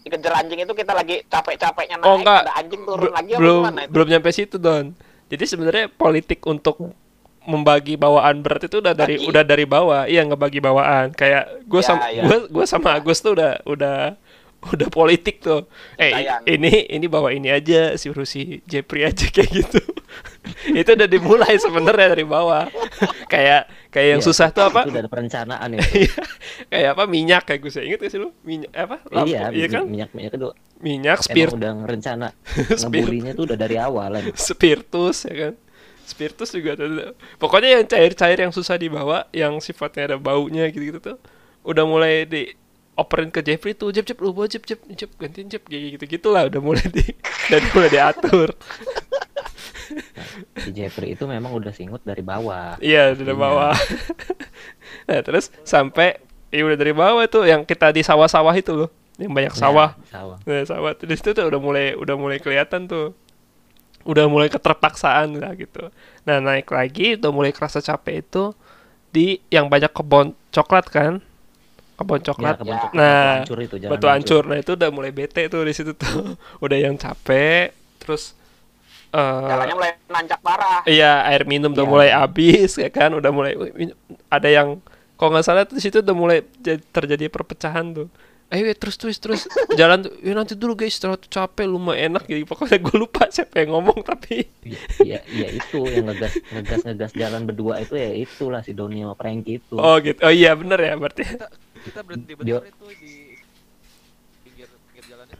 dikejar 0.00 0.32
anjing 0.36 0.58
itu 0.58 0.72
kita 0.72 0.92
lagi 0.92 1.20
capek-capeknya 1.22 1.96
naik, 1.96 2.08
Oh, 2.08 2.16
enggak. 2.16 2.40
ada 2.42 2.52
anjing 2.56 2.82
turun 2.82 3.04
Be- 3.04 3.12
lagi 3.12 3.30
belum 3.36 3.62
itu? 3.68 3.90
belum 3.90 4.06
nyampe 4.08 4.30
situ 4.32 4.56
don 4.56 4.96
jadi 5.28 5.44
sebenarnya 5.44 5.84
politik 5.90 6.40
untuk 6.42 6.96
membagi 7.44 7.94
bawaan 7.94 8.40
berat 8.40 8.64
itu 8.64 8.80
udah 8.80 8.92
dari 8.92 9.16
Bagi. 9.16 9.28
udah 9.28 9.42
dari 9.42 9.64
bawah 9.64 10.02
iya 10.04 10.24
ngebagi 10.24 10.58
bawaan 10.58 11.12
kayak 11.12 11.60
gue 11.62 11.76
Ya, 11.78 11.86
sama 11.86 12.06
ya. 12.08 12.24
gue 12.24 12.64
sama 12.64 12.88
Agus 12.94 13.20
tuh 13.20 13.36
udah 13.36 13.60
udah 13.62 14.16
udah 14.74 14.88
politik 14.90 15.38
tuh. 15.38 15.70
Eh 15.94 16.10
Lumayan. 16.10 16.42
ini 16.50 16.90
ini 16.90 17.06
bawa 17.06 17.30
ini 17.30 17.48
aja 17.48 17.94
si 17.94 18.10
si 18.26 18.58
Jepri 18.66 19.06
aja 19.06 19.30
kayak 19.34 19.50
gitu. 19.54 19.80
Itu 20.74 20.90
udah 20.98 21.08
dimulai 21.08 21.54
sebenarnya 21.62 22.18
dari 22.18 22.26
bawah. 22.26 22.66
Kayak 23.32 23.68
kayak 23.92 24.08
yang 24.16 24.22
Iya, 24.24 24.28
susah 24.32 24.48
tuh 24.48 24.64
apa? 24.72 24.88
Itu 24.88 24.96
udah 24.96 25.02
ada 25.04 25.12
perencanaan 25.12 25.68
ya 25.76 25.80
Iya, 25.84 26.14
kayak 26.72 26.88
apa 26.96 27.04
minyak 27.04 27.42
kayak 27.44 27.60
gue 27.60 27.72
inget 27.84 27.98
gak 28.00 28.08
sih 28.08 28.20
lu? 28.20 28.32
Minyak 28.40 28.72
apa? 28.72 28.96
Lampu, 29.12 29.28
iya 29.28 29.52
iya 29.52 29.66
kan? 29.68 29.84
minyak 29.84 30.10
minyak 30.16 30.32
itu 30.32 30.48
minyak 30.80 31.18
spir 31.20 31.52
emang 31.52 31.60
udah 31.60 31.72
ngerencana. 31.84 32.28
Spirit. 32.72 32.88
ngebulinya 32.88 33.32
tuh 33.36 33.44
udah 33.52 33.58
dari 33.60 33.76
awal 33.76 34.08
kan 34.16 34.24
spiritus 34.32 35.28
ya 35.28 35.34
kan? 35.36 35.54
Spiritus 36.08 36.48
juga 36.56 36.72
ada 36.72 37.12
pokoknya 37.36 37.68
yang 37.76 37.84
cair-cair 37.84 38.38
yang 38.48 38.52
susah 38.56 38.80
dibawa 38.80 39.28
yang 39.36 39.60
sifatnya 39.60 40.14
ada 40.14 40.16
baunya 40.16 40.64
gitu-gitu 40.72 41.04
tuh 41.04 41.20
udah 41.68 41.84
mulai 41.84 42.24
di 42.24 42.48
operin 42.98 43.30
ke 43.30 43.40
Jeffrey 43.40 43.72
tuh 43.72 43.88
Jep 43.88 44.02
Jep 44.04 44.18
lu 44.18 44.34
bawa 44.34 44.44
Jep 44.44 44.66
Jep 44.66 44.82
Jep 44.90 45.10
gantiin 45.14 45.46
Jep 45.46 45.62
kayak 45.64 45.96
gitu 45.96 46.18
gitulah 46.18 46.50
udah 46.50 46.58
mulai 46.58 46.82
di 46.84 47.06
dan 47.50 47.62
mulai 47.70 47.88
diatur 47.88 48.50
si 50.58 50.70
Jeffrey 50.74 51.14
itu 51.14 51.24
memang 51.24 51.54
udah 51.54 51.70
singut 51.70 52.02
dari 52.02 52.20
bawah 52.20 52.76
iya 52.78 53.14
dari 53.14 53.30
Iya. 53.30 53.38
bawah 53.38 53.74
nah 55.08 55.18
terus 55.22 55.48
sampai 55.62 56.18
iya 56.50 56.66
udah 56.66 56.76
dari 56.76 56.92
bawah 56.92 57.24
tuh 57.24 57.46
yang 57.46 57.62
kita 57.62 57.94
di 57.94 58.02
sawah-sawah 58.02 58.52
itu 58.52 58.74
loh 58.74 58.90
yang 59.16 59.34
banyak 59.34 59.54
sawah 59.54 59.94
Ya, 59.98 60.22
sawah 60.22 60.36
Nah, 60.46 60.62
sawah 60.62 60.92
di 60.94 61.14
situ 61.14 61.34
tuh 61.34 61.46
udah 61.46 61.58
mulai 61.58 61.86
udah 61.98 62.14
mulai 62.14 62.38
kelihatan 62.38 62.86
tuh. 62.86 63.18
Udah 64.06 64.30
mulai 64.30 64.46
keterpaksaan 64.46 65.42
lah 65.42 65.58
gitu. 65.58 65.90
Nah, 66.22 66.38
naik 66.38 66.70
lagi 66.70 67.18
udah 67.18 67.34
mulai 67.34 67.50
kerasa 67.50 67.82
capek 67.82 68.22
itu 68.22 68.54
di 69.10 69.42
yang 69.50 69.66
banyak 69.66 69.90
kebun 69.90 70.38
coklat 70.54 70.86
kan? 70.86 71.18
Kebun 71.98 72.18
ya 72.18 72.26
coklat. 72.30 72.54
kebun 72.56 72.70
Ya. 72.70 72.78
coklat, 72.78 72.94
Nah, 72.94 73.10
batu 73.10 73.34
hancur 73.42 73.58
itu 73.60 73.76
jalan 73.76 73.90
Batu 73.92 74.06
hancur. 74.06 74.42
Nah, 74.46 74.56
itu 74.56 74.70
udah 74.72 74.88
mulai 74.88 75.10
bete 75.10 75.42
tuh 75.46 75.62
di 75.62 75.74
situ 75.74 75.92
tuh. 75.92 76.38
udah 76.64 76.76
yang 76.78 76.94
capek, 76.94 77.74
terus 77.98 78.38
eh 79.08 79.18
Jalannya 79.50 79.74
mulai 79.74 79.92
nancak 80.06 80.38
parah. 80.38 80.80
Iya, 80.84 81.26
air 81.26 81.42
minum 81.42 81.72
udah 81.72 81.82
Iya. 81.82 81.90
mulai 81.90 82.08
habis 82.12 82.76
ya 82.76 82.86
kan, 82.88 83.10
udah 83.10 83.32
mulai 83.32 83.52
ada 84.28 84.48
yang 84.48 84.78
kalau 85.14 85.34
nggak 85.34 85.42
salah 85.42 85.66
tuh 85.66 85.74
di 85.74 85.82
situ 85.82 85.98
udah 85.98 86.14
mulai 86.14 86.38
terjadi 86.92 87.26
perpecahan 87.26 87.90
tuh. 87.90 88.08
Ayo 88.48 88.64
ya, 88.64 88.72
terus 88.72 88.96
terus 88.96 89.16
terus 89.18 89.40
jalan 89.80 90.04
tuh. 90.04 90.12
Ya 90.20 90.32
nanti 90.32 90.56
dulu 90.56 90.72
guys, 90.72 90.96
istirahat 90.96 91.20
capek 91.24 91.66
lu 91.66 91.76
mah 91.76 91.92
enak 91.92 92.24
gitu. 92.24 92.44
Pokoknya 92.46 92.80
gue 92.80 92.96
lupa 92.96 93.28
siapa 93.28 93.60
yang 93.60 93.76
ngomong 93.76 94.00
tapi 94.00 94.48
Iya, 95.00 95.20
iya 95.26 95.48
itu 95.52 95.84
yang 95.84 96.08
ngegas 96.08 96.32
ngegas 96.48 96.80
ngegas 96.84 97.12
jalan 97.12 97.44
berdua 97.44 97.76
itu 97.80 97.92
ya 97.92 98.08
itulah 98.14 98.60
si 98.60 98.72
Doni 98.72 99.04
sama 99.04 99.16
Frankie 99.16 99.60
itu. 99.60 99.76
oh 99.76 99.96
gitu. 100.00 100.20
Oh 100.20 100.30
iya 100.30 100.52
bener 100.52 100.80
ya 100.80 100.96
berarti. 100.96 101.24
Kita 101.84 102.00
berhenti 102.02 102.32
bentar 102.34 102.62
itu 102.66 102.86
di 102.98 103.12
pinggir 104.44 104.68
pinggir 104.68 105.04
jalannya. 105.10 105.38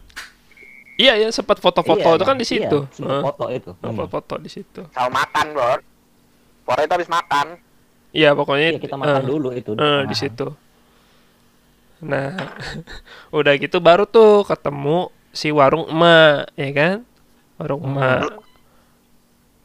Iya 0.98 1.12
ya 1.14 1.28
sempat 1.30 1.62
foto-foto 1.62 2.02
Iya, 2.02 2.16
itu 2.18 2.24
kan 2.26 2.36
di 2.38 2.46
iya, 2.46 2.50
situ. 2.66 2.78
sempet 2.90 3.06
Heeh. 3.06 3.22
foto 3.22 3.44
itu. 3.54 3.70
Foto-foto 3.78 4.34
di 4.42 4.50
situ. 4.50 4.82
Sama 4.90 5.22
makan, 5.22 5.46
Bro. 5.54 5.70
Pore 6.66 6.82
itu 6.84 6.92
habis 6.98 7.10
makan. 7.10 7.46
Iya 8.10 8.30
pokoknya 8.34 8.68
Iya, 8.74 8.80
kita 8.82 8.96
makan 8.98 9.22
eh, 9.22 9.28
dulu 9.30 9.48
itu. 9.54 9.70
eh, 9.78 10.02
di 10.10 10.16
situ. 10.18 10.46
Nah, 12.02 12.34
udah 13.38 13.52
gitu 13.58 13.78
baru 13.78 14.06
tuh 14.06 14.42
ketemu 14.46 15.10
si 15.30 15.54
warung 15.54 15.86
emak, 15.86 16.50
ya 16.58 16.70
kan? 16.74 16.96
Warung 17.58 17.82
Hmm. 17.86 17.94
emak. 17.94 18.47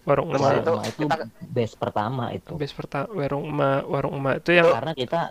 Warung 0.03 0.29
emak. 0.31 0.51
itu 0.59 0.73
itu 0.85 1.01
kita- 1.05 1.27
base 1.41 1.73
pertama 1.73 2.23
itu. 2.29 2.51
Base 2.53 2.71
pertama 2.71 3.07
warung 3.09 3.45
emak, 3.45 3.81
warung 3.85 4.15
emak 4.15 4.35
itu 4.39 4.51
yang 4.53 4.67
Karena 4.67 4.91
kita 4.91 5.21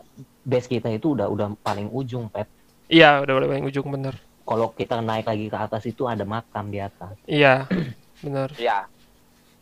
base 0.43 0.67
kita 0.67 0.89
itu 0.89 1.13
udah 1.13 1.29
udah 1.29 1.53
paling 1.59 1.89
ujung, 1.89 2.27
Pep. 2.27 2.49
iya 2.87 3.19
udah 3.19 3.33
paling 3.39 3.65
ujung 3.65 3.87
bener. 3.87 4.17
kalau 4.43 4.69
kita 4.69 4.99
naik 4.99 5.25
lagi 5.25 5.47
ke 5.47 5.55
atas 5.55 5.87
itu 5.87 6.03
ada 6.05 6.25
makam 6.25 6.67
di 6.67 6.77
atas. 6.77 7.15
Iya, 7.25 7.71
benar. 8.25 8.51
Iya. 8.55 8.91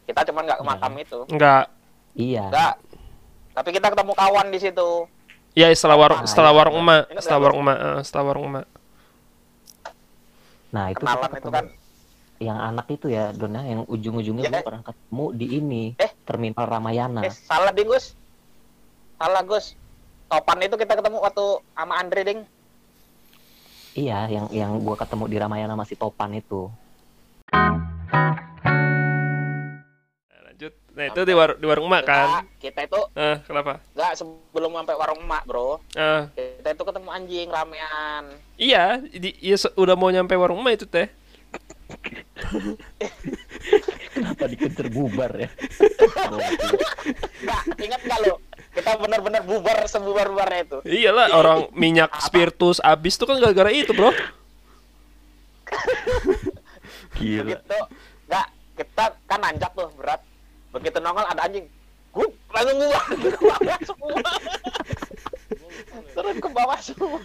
Kita 0.02 0.24
cuman 0.24 0.42
nggak 0.42 0.56
ke 0.56 0.64
Iya. 0.64 0.70
makam 0.72 0.92
itu. 0.96 1.18
Enggak. 1.28 1.64
Iya. 2.12 2.44
Enggak. 2.48 2.74
Tapi 3.52 3.68
kita 3.70 3.86
ketemu 3.88 4.12
kawan 4.14 4.46
di 4.48 4.58
situ. 4.58 4.90
Iya, 5.52 5.68
setelah 5.74 5.98
warung 6.00 6.20
Ah, 6.20 6.26
setelah 6.26 6.52
warung 6.54 6.78
emak, 6.78 7.02
setelah 7.12 7.20
nggak 7.20 7.44
warung 7.44 7.60
emak, 7.60 7.78
eh, 7.78 8.00
setelah 8.00 8.24
warung 8.24 8.46
emak. 8.48 8.66
Nah 10.70 10.84
itu 10.88 11.02
Kenalan 11.02 11.18
itu 11.20 11.34
ketemu 11.36 11.50
kan. 11.52 11.64
Yang 12.40 12.56
anak 12.56 12.88
itu 12.88 13.12
ya 13.12 13.36
Dona 13.36 13.60
yang 13.62 13.84
ujung-ujungnya 13.84 14.48
Ya, 14.48 14.50
gue 14.50 14.60
eh. 14.60 14.64
pernah 14.64 14.80
ketemu 14.82 15.24
di 15.36 15.46
ini 15.52 15.82
Eh. 16.00 16.08
terminal 16.24 16.64
Ramayana. 16.64 17.20
Eh, 17.20 17.28
salah 17.36 17.68
ding, 17.68 17.84
Gus. 17.84 18.16
Salah, 19.20 19.44
Gus. 19.44 19.76
Topan 20.24 20.64
itu 20.64 20.80
kita 20.80 20.96
ketemu 20.96 21.20
waktu 21.20 21.44
sama 21.76 22.00
Andre, 22.00 22.20
ding. 22.24 22.40
Iya, 23.92 24.30
yang 24.30 24.46
yang 24.48 24.70
gua 24.78 24.96
ketemu 24.96 25.26
di 25.26 25.36
Ramayana 25.36 25.74
masih 25.74 25.98
Topan 25.98 26.32
itu. 26.32 26.70
Nah, 30.24 30.40
lanjut. 30.46 30.72
Nah, 30.90 31.04
itu 31.06 31.20
di, 31.20 31.34
war- 31.34 31.58
di 31.58 31.66
warung 31.66 31.90
emak 31.90 32.02
kan. 32.06 32.24
Enggak, 32.24 32.44
kita 32.56 32.80
itu 32.86 33.00
Eh, 33.12 33.36
kenapa? 33.44 33.84
enggak 33.92 34.12
sebelum 34.16 34.70
sampai 34.72 34.94
warung 34.96 35.20
emak, 35.20 35.42
Bro. 35.44 35.82
Eh, 35.92 36.22
Kita 36.56 36.68
itu 36.70 36.82
ketemu 36.86 37.08
anjing 37.10 37.48
ramean. 37.50 38.24
iya, 38.56 38.96
di, 39.02 39.36
iya 39.36 39.58
se- 39.58 39.74
udah 39.74 39.92
mau 39.92 40.08
nyampe 40.08 40.32
warung 40.32 40.62
emak 40.62 40.78
itu 40.78 40.86
teh. 40.86 41.10
Kenapa 44.14 44.44
dikejar 44.50 44.86
bubar 44.90 45.32
ya? 45.36 45.48
Enggak, 47.40 47.62
ingat 47.78 48.00
enggak 48.06 48.18
lo? 48.26 48.34
Kita 48.70 48.90
benar-benar 49.02 49.42
bubar 49.42 49.78
sebubar-bubarnya 49.90 50.60
itu. 50.62 50.78
Iyalah, 50.86 51.34
orang 51.34 51.58
minyak 51.74 52.14
spiritus 52.22 52.78
habis 52.80 53.18
tuh 53.18 53.26
kan 53.26 53.42
gara-gara 53.42 53.70
itu, 53.74 53.90
Bro. 53.90 54.14
Gila. 57.18 57.58
Begitu 57.58 57.78
enggak 58.26 58.46
kita 58.78 59.04
kan 59.26 59.38
nanjak 59.42 59.70
tuh 59.74 59.90
berat. 59.98 60.20
Begitu 60.70 60.98
nongol 61.02 61.26
ada 61.26 61.42
anjing. 61.44 61.66
Gup, 62.10 62.30
langsung 62.50 62.74
gua 62.82 63.02
ke 63.06 63.38
bawah 63.38 63.78
semua. 63.90 64.22
Terus 66.10 66.36
ke 66.42 66.48
bawah 66.50 66.80
semua. 66.82 67.22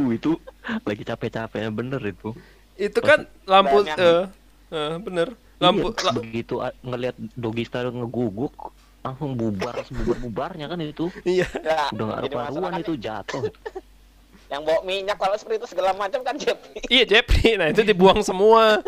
Uh, 0.00 0.08
itu 0.16 0.40
lagi 0.88 1.02
capek-capeknya 1.04 1.68
bener 1.68 2.00
itu. 2.00 2.32
Itu 2.74 2.98
kan 2.98 3.24
lampu 3.44 3.76
eh 3.80 3.88
yang- 3.88 4.28
eh, 4.70 4.94
bener. 4.98 5.28
Lampu 5.56 5.88
Iya, 5.88 6.02
la- 6.02 6.14
begitu 6.16 6.54
a- 6.58 6.76
ngelihat 6.80 7.14
doggy 7.32 7.62
style 7.62 7.90
ngeguguk 7.90 8.74
langsung 9.02 9.34
bubar 9.34 9.82
sebubar-bubarnya 9.82 10.66
kan 10.66 10.78
itu. 10.78 11.10
iya. 11.24 11.46
Ya, 11.56 11.90
Udah 11.90 12.04
gak 12.08 12.18
jadi 12.22 12.34
masalah 12.34 12.50
rupa-ruan 12.50 12.72
kan 12.72 12.80
itu 12.80 12.94
jatuh. 12.96 13.42
Yang 14.52 14.62
bawa 14.62 14.80
minyak 14.84 15.16
kalau 15.16 15.32
seperti 15.34 15.56
itu 15.58 15.68
segala 15.70 15.96
macam 15.96 16.20
kan 16.20 16.36
Jepri. 16.36 16.76
Iya, 16.86 17.04
Jepri. 17.08 17.56
Nah, 17.56 17.72
itu 17.72 17.80
dibuang 17.82 18.20
semua. 18.20 18.78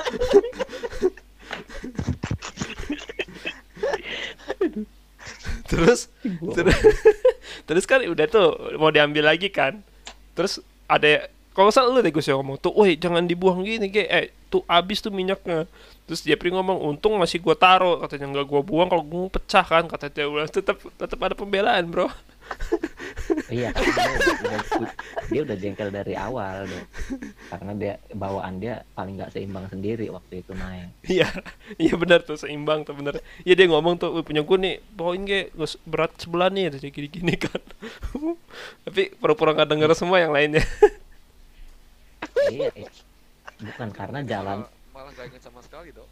terus 5.66 6.12
terus, 6.52 6.76
terus 7.66 7.84
kan 7.84 8.00
udah 8.02 8.26
tuh 8.26 8.48
mau 8.76 8.90
diambil 8.90 9.24
lagi 9.26 9.48
kan. 9.48 9.80
Terus 10.34 10.58
ada 10.84 11.30
kalau 11.54 11.70
salah 11.70 11.94
lu 11.94 12.02
deh 12.02 12.10
Gus 12.10 12.26
yang 12.26 12.42
ngomong 12.42 12.58
tuh, 12.58 12.74
woi 12.74 12.98
jangan 12.98 13.22
dibuang 13.30 13.62
gini, 13.62 13.86
ge. 13.86 14.10
Eh, 14.10 14.34
tuh 14.50 14.66
habis 14.66 14.98
tuh 14.98 15.14
minyaknya. 15.14 15.70
Terus 16.04 16.20
Jepri 16.26 16.50
ngomong, 16.50 16.82
untung 16.82 17.14
masih 17.16 17.38
gua 17.38 17.54
taruh, 17.54 18.02
katanya 18.02 18.26
nggak 18.34 18.46
gua 18.50 18.60
buang 18.60 18.90
kalau 18.90 19.06
gua 19.06 19.30
pecah 19.30 19.62
kan, 19.62 19.86
kata 19.86 20.10
dia 20.10 20.26
udah 20.26 20.50
tetap 20.50 20.82
tetap 20.98 21.18
ada 21.22 21.38
pembelaan, 21.38 21.86
bro. 21.88 22.10
iya, 23.54 23.72
karena 23.72 23.96
dia 23.96 24.20
udah, 24.44 24.92
dia 25.32 25.40
udah 25.48 25.56
jengkel 25.56 25.88
dari 25.88 26.12
awal 26.12 26.68
deh. 26.68 26.84
Karena 27.48 27.72
dia 27.72 27.92
bawaan 28.12 28.60
dia 28.60 28.84
paling 28.92 29.16
nggak 29.16 29.32
seimbang 29.32 29.64
sendiri 29.72 30.12
waktu 30.12 30.44
itu 30.44 30.52
naik. 30.52 30.92
Iya, 31.08 31.28
iya 31.88 31.94
benar 31.96 32.20
tuh 32.26 32.36
seimbang 32.36 32.84
tuh 32.84 32.92
bener. 32.98 33.22
Iya 33.48 33.54
dia 33.56 33.66
ngomong 33.70 33.96
tuh, 33.96 34.12
"Wih, 34.12 34.24
punya 34.26 34.44
gue 34.44 34.58
nih, 34.60 34.74
poin 34.92 35.22
ge 35.24 35.54
gus- 35.56 35.80
berat 35.88 36.12
sebelah 36.20 36.52
nih, 36.52 36.68
terus 36.74 36.82
dia 36.84 36.92
gini-gini 36.92 37.34
kan. 37.38 37.62
Tapi 38.84 39.16
pura-pura 39.16 39.56
nggak 39.56 39.70
denger 39.70 39.90
semua 39.96 40.20
yang 40.20 40.34
lainnya. 40.34 40.66
Iya, 42.50 42.68
iya. 42.74 42.90
Bukan 43.56 43.88
karena 43.90 44.20
jalan 44.22 44.58
Malah, 44.62 44.70
malah 44.92 45.10
gak 45.12 45.26
inget 45.28 45.42
sama 45.42 45.60
sekali 45.60 45.90
dok. 45.90 46.08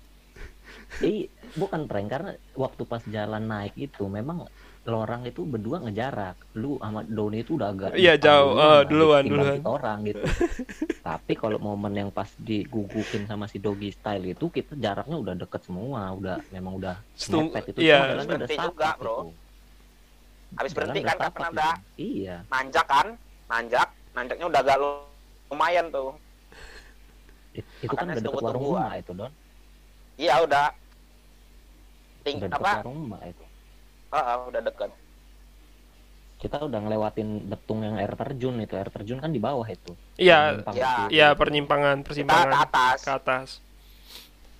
Iya, 0.98 1.28
bukan 1.54 1.84
prank 1.84 2.08
karena 2.08 2.32
waktu 2.54 2.82
pas 2.82 3.02
jalan 3.04 3.44
naik 3.44 3.74
itu 3.76 4.06
memang 4.06 4.48
lorang 4.82 5.22
itu 5.22 5.44
berdua 5.44 5.78
ngejarak. 5.78 6.34
Lu 6.54 6.74
sama 6.76 7.04
Doni 7.04 7.40
itu 7.40 7.54
udah 7.54 7.68
agak 7.70 7.90
Iya, 7.94 8.16
jauh. 8.16 8.56
duluan 8.56 8.58
lah, 8.58 8.82
duluan, 8.82 9.22
duluan. 9.22 9.60
orang 9.62 9.98
gitu. 10.08 10.22
Tapi 11.06 11.32
kalau 11.34 11.58
momen 11.58 11.92
yang 11.94 12.10
pas 12.10 12.26
digugukin 12.34 13.26
sama 13.26 13.46
si 13.46 13.58
doggy 13.58 13.92
style 13.92 14.24
itu 14.26 14.48
kita 14.48 14.72
jaraknya 14.74 15.14
udah 15.14 15.34
deket 15.36 15.62
semua, 15.62 16.10
udah 16.10 16.40
memang 16.48 16.80
udah 16.80 16.94
Setung- 17.14 17.52
mepet 17.52 17.70
itu 17.70 17.78
iya. 17.84 18.00
semua 18.00 18.08
jalan 18.08 18.24
udah 18.24 18.38
Berhenti 18.38 18.56
juga, 18.58 18.88
bro. 18.96 19.12
itu. 19.12 19.26
Habis 20.52 20.72
berhenti 20.72 20.98
udah 20.98 21.06
kan 21.06 21.16
karena 21.20 21.30
itu. 21.30 21.52
ada 21.52 21.68
Iya. 21.96 22.36
nanjak 22.48 22.86
kan, 22.86 23.06
nanjak, 23.46 23.88
nanjaknya 24.12 24.46
udah 24.48 24.60
agak 24.60 24.76
lu- 24.78 25.10
lumayan 25.52 25.86
tuh. 25.88 26.16
It- 27.52 27.68
Itu 27.84 27.92
kan 27.92 28.08
Makanya 28.08 28.12
udah 28.16 28.24
deket 28.24 28.42
warung 28.42 28.64
rumah 28.64 28.90
itu, 28.96 29.10
Don. 29.12 29.32
Iya 30.16 30.34
udah. 30.40 30.66
Ting 32.22 32.36
Udah 32.38 32.48
deket 32.48 32.58
apa? 32.58 32.72
warung 32.80 32.96
rumah 33.04 33.20
itu. 33.22 33.44
Heeh, 34.08 34.36
udah 34.48 34.60
deket. 34.62 34.90
Kita 36.38 36.56
udah 36.58 36.78
ngelewatin 36.80 37.28
betung 37.46 37.84
yang 37.84 37.94
air 37.96 38.10
terjun 38.12 38.56
itu. 38.58 38.74
Air 38.74 38.90
terjun 38.90 39.20
kan 39.20 39.30
di 39.30 39.38
bawah 39.38 39.62
itu. 39.64 39.92
Iya, 40.16 40.64
Iya. 40.66 40.92
iya 41.08 41.28
pernyimpangan, 41.32 42.00
Kita 42.00 42.02
ke 42.02 42.08
persimpangan 42.08 42.50
atas. 42.58 42.98
ke 42.98 43.10
atas. 43.12 43.48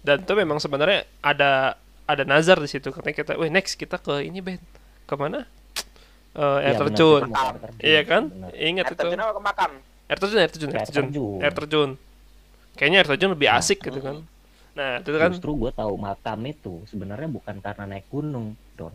Dan 0.00 0.22
itu 0.22 0.32
memang 0.34 0.58
sebenarnya 0.58 1.08
ada 1.20 1.74
ada 2.04 2.22
nazar 2.22 2.58
di 2.58 2.68
situ. 2.68 2.90
Katanya 2.90 3.16
kita, 3.16 3.32
wih 3.34 3.48
next 3.48 3.74
kita 3.74 3.96
ke 3.96 4.20
ini 4.20 4.38
Ben, 4.38 4.60
ke 5.06 5.14
mana? 5.16 5.46
Eh, 6.32 6.58
air 6.62 6.74
Iya, 6.74 6.80
terjun. 6.80 7.22
ke 7.24 7.34
air 7.34 7.56
terjun. 7.58 7.80
Iya 7.82 8.00
kan? 8.04 8.22
Ingat 8.52 8.84
Air 8.84 8.94
itu. 8.94 9.00
terjun 9.00 9.20
apa 9.20 9.32
ke 9.32 9.42
makam? 9.42 9.72
Air 10.10 10.18
terjun, 10.18 10.38
air 10.40 10.50
terjun, 10.50 10.68
air 10.70 10.78
Air 10.80 10.86
terjun, 10.90 11.38
air 11.40 11.54
terjun. 11.54 11.90
Kayaknya 12.76 12.98
air 13.04 13.08
terjun 13.08 13.30
lebih 13.32 13.48
asik 13.52 13.78
gitu 13.80 14.00
kan. 14.00 14.16
Nah, 14.72 15.04
itu 15.04 15.10
kan 15.12 15.30
Justru 15.36 15.52
gue 15.56 15.70
tahu 15.72 15.94
makam 16.00 16.40
itu 16.48 16.74
sebenarnya 16.88 17.28
bukan 17.28 17.60
karena 17.60 17.84
naik 17.84 18.08
gunung, 18.08 18.56
Don. 18.76 18.92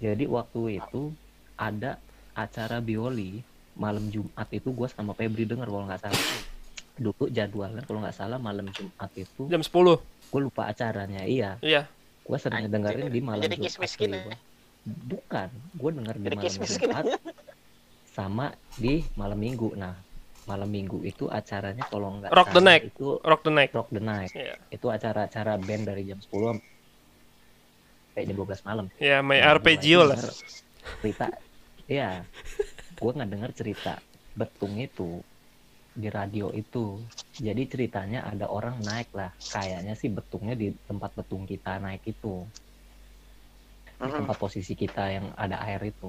Jadi 0.00 0.24
waktu 0.24 0.80
itu 0.80 1.12
ada 1.54 2.00
acara 2.34 2.80
bioli 2.80 3.44
malam 3.76 4.08
Jumat 4.08 4.48
itu 4.50 4.72
gue 4.72 4.88
sama 4.90 5.12
Febri 5.12 5.44
denger 5.44 5.68
kalau 5.68 5.84
nggak 5.86 6.00
salah. 6.02 6.24
Dulu 6.94 7.26
jadwalnya 7.28 7.82
kalau 7.84 8.00
nggak 8.00 8.16
salah 8.16 8.38
malam 8.40 8.66
Jumat 8.72 9.10
itu 9.18 9.44
jam 9.50 9.60
10. 9.60 10.00
gue 10.32 10.40
lupa 10.40 10.66
acaranya. 10.66 11.22
Iya, 11.28 11.60
Iya. 11.60 11.86
gue 12.24 12.38
sering 12.40 12.66
dengerin 12.72 13.12
di 13.12 13.20
malam 13.20 13.44
jadi 13.44 13.56
Jumat. 13.60 13.92
kali 13.92 14.12
ya. 14.12 14.22
gua. 14.24 14.36
Bukan, 14.84 15.48
gue 15.78 15.90
denger 16.00 16.16
di 16.16 16.28
malam 16.32 16.48
Jumat 16.48 17.04
sama 18.14 18.46
di 18.80 19.04
malam 19.14 19.36
Minggu. 19.36 19.74
Nah, 19.76 19.94
malam 20.50 20.68
Minggu 20.76 20.98
itu 21.10 21.24
acaranya 21.38 21.84
kalau 21.92 22.08
nggak 22.18 22.34
Rock 22.36 22.48
the 22.54 22.60
Night. 22.60 22.84
itu 22.88 23.04
Rock 23.24 23.42
the 23.46 23.52
Night. 23.58 23.70
Rock 23.76 23.88
the 23.96 24.02
Night. 24.02 24.32
Iya. 24.34 24.56
Itu 24.74 24.86
acara-acara 24.96 25.52
band 25.66 25.84
dari 25.88 26.02
jam 26.10 26.18
10 26.24 26.54
sampai 28.14 28.22
jam 28.28 28.36
12 28.38 28.62
malam. 28.68 28.86
Ya, 29.00 29.22
my 29.22 29.38
Nah, 29.38 29.50
arpeggio 29.52 30.00
lah. 30.08 30.18
Cerita, 31.00 31.26
ya, 31.88 32.10
gue 33.00 33.10
nggak 33.16 33.30
denger 33.34 33.50
cerita 33.60 33.92
betung 34.38 34.74
itu 34.86 35.10
di 36.02 36.08
radio 36.18 36.46
itu. 36.62 36.86
Jadi 37.46 37.62
ceritanya 37.72 38.20
ada 38.30 38.46
orang 38.58 38.76
naik 38.88 39.10
lah, 39.18 39.30
kayaknya 39.54 39.94
sih 40.00 40.10
betungnya 40.16 40.54
di 40.62 40.68
tempat 40.88 41.10
betung 41.18 41.44
kita 41.52 41.72
naik 41.84 42.02
itu, 42.14 42.34
di 44.04 44.10
Mhm, 44.10 44.14
tempat 44.18 44.36
posisi 44.42 44.72
kita 44.82 45.04
yang 45.16 45.26
ada 45.44 45.56
air 45.66 45.82
itu. 45.92 46.08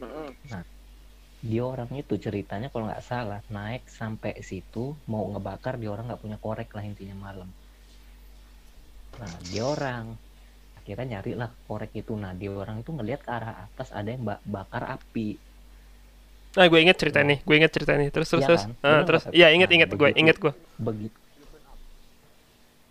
mhm. 0.00 0.34
Dia 1.48 1.62
orang 1.72 1.90
itu 2.02 2.14
ceritanya 2.24 2.68
kalau 2.72 2.84
nggak 2.88 3.04
salah 3.10 3.40
naik 3.56 3.82
sampai 3.98 4.32
situ 4.48 4.84
mau 5.12 5.24
ngebakar 5.32 5.74
dia 5.80 5.90
orang 5.94 6.04
nggak 6.08 6.22
punya 6.24 6.38
korek 6.44 6.68
lah 6.76 6.84
intinya 6.90 7.16
malam. 7.26 7.48
Nah 9.20 9.34
dia 9.50 9.62
orang 9.74 10.04
akhirnya 10.78 11.06
nyari 11.12 11.32
lah 11.40 11.50
korek 11.68 11.92
itu. 12.02 12.12
Nah 12.22 12.32
dia 12.40 12.50
orang 12.64 12.76
itu 12.82 12.90
ngelihat 12.96 13.20
ke 13.26 13.30
arah 13.38 13.54
atas 13.66 13.88
ada 13.98 14.08
yang 14.14 14.24
ba- 14.28 14.44
bakar 14.54 14.82
api. 14.96 15.28
Nah, 16.58 16.66
gue 16.70 16.80
inget 16.84 16.98
cerita 17.02 17.20
nih, 17.28 17.38
gue 17.46 17.54
inget 17.58 17.72
cerita 17.74 17.92
nih. 18.00 18.08
Terus 18.14 18.28
terus 18.32 18.42
Iya 18.42 18.48
terus. 18.48 18.62
kan? 18.62 18.68
Ah, 18.86 19.00
Bener 19.00 19.06
terus 19.06 19.22
iya 19.38 19.46
inget 19.54 19.70
Nah, 19.70 19.76
inget 19.76 19.90
gue, 20.00 20.10
begitu. 20.10 20.20
inget 20.20 20.36
gue. 20.42 20.52
Begitu 20.86 21.18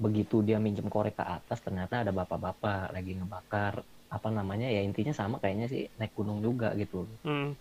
begitu 0.03 0.35
dia 0.47 0.57
minjem 0.65 0.87
korek 0.95 1.15
ke 1.19 1.25
atas 1.37 1.59
ternyata 1.65 1.95
ada 2.03 2.11
bapak-bapak 2.19 2.83
lagi 2.95 3.11
ngebakar 3.19 3.73
apa 4.15 4.29
namanya 4.37 4.67
ya 4.75 4.81
intinya 4.87 5.13
sama 5.19 5.35
kayaknya 5.41 5.67
sih 5.73 5.81
naik 5.99 6.13
gunung 6.17 6.39
juga 6.47 6.67
gitu 6.81 6.95
Hmm. 7.23 7.53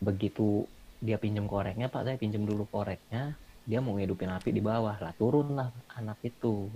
Begitu 0.00 0.64
dia 1.00 1.16
pinjem 1.20 1.44
koreknya 1.48 1.88
pak 1.88 2.04
saya 2.04 2.16
pinjem 2.16 2.44
dulu 2.44 2.64
koreknya 2.68 3.36
dia 3.66 3.78
mau 3.82 3.98
ngidupin 3.98 4.30
api 4.30 4.50
di 4.54 4.62
bawah 4.62 4.96
lah 4.96 5.12
turunlah 5.16 5.70
anak 5.96 6.18
itu 6.22 6.70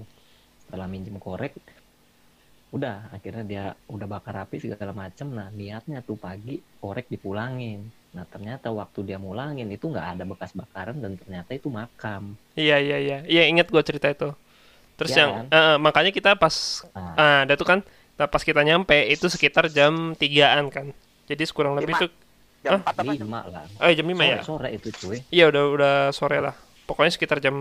setelah 0.67 0.91
minjem 0.91 1.17
korek 1.17 1.55
udah 2.71 3.11
akhirnya 3.11 3.43
dia 3.43 3.65
udah 3.91 4.07
bakar 4.07 4.47
api 4.47 4.63
segala 4.63 4.95
macem 4.95 5.27
nah 5.35 5.51
niatnya 5.51 6.07
tuh 6.07 6.15
pagi 6.15 6.63
korek 6.79 7.11
dipulangin 7.11 7.83
nah 8.11 8.27
ternyata 8.27 8.71
waktu 8.71 9.07
dia 9.07 9.19
mulangin 9.19 9.67
itu 9.71 9.87
nggak 9.87 10.19
ada 10.19 10.25
bekas 10.27 10.55
bakaran 10.55 10.99
dan 10.99 11.15
ternyata 11.19 11.51
itu 11.55 11.67
makam 11.71 12.35
Iya 12.55 12.77
iya 12.83 12.97
iya. 12.99 13.19
Iya 13.25 13.43
ingat 13.47 13.71
gue 13.71 13.83
cerita 13.87 14.11
itu. 14.11 14.35
Terus 14.99 15.11
Iya 15.15 15.19
yang 15.23 15.31
kan? 15.33 15.45
eh, 15.49 15.57
eh, 15.57 15.77
makanya 15.79 16.11
kita 16.13 16.35
pas 16.37 16.85
nah 16.93 17.15
ah 17.17 17.39
ada 17.47 17.55
tuh 17.55 17.65
kan 17.65 17.81
pas 18.21 18.43
kita 18.43 18.61
nyampe 18.61 18.99
itu 19.09 19.27
sekitar 19.31 19.71
jam 19.71 20.13
3-an 20.19 20.69
kan. 20.69 20.87
Jadi 21.25 21.43
kurang 21.55 21.79
lebih 21.79 21.95
Lima. 21.97 22.03
tuh 22.05 22.11
Jam 22.61 22.77
Hah? 22.77 22.93
4 22.93 22.93
apa 22.93 23.03
jam 23.09 23.25
lima 23.25 23.41
lah 23.49 23.65
oh 23.65 23.89
jam 23.89 24.05
5 24.05 24.13
sore, 24.13 24.29
ya. 24.29 24.41
sore 24.45 24.69
itu 24.71 24.89
cuy 24.93 25.19
Iya 25.33 25.45
udah 25.49 25.63
udah 25.73 25.95
sore 26.13 26.39
lah. 26.39 26.55
Pokoknya 26.85 27.13
sekitar 27.15 27.39
jam 27.39 27.57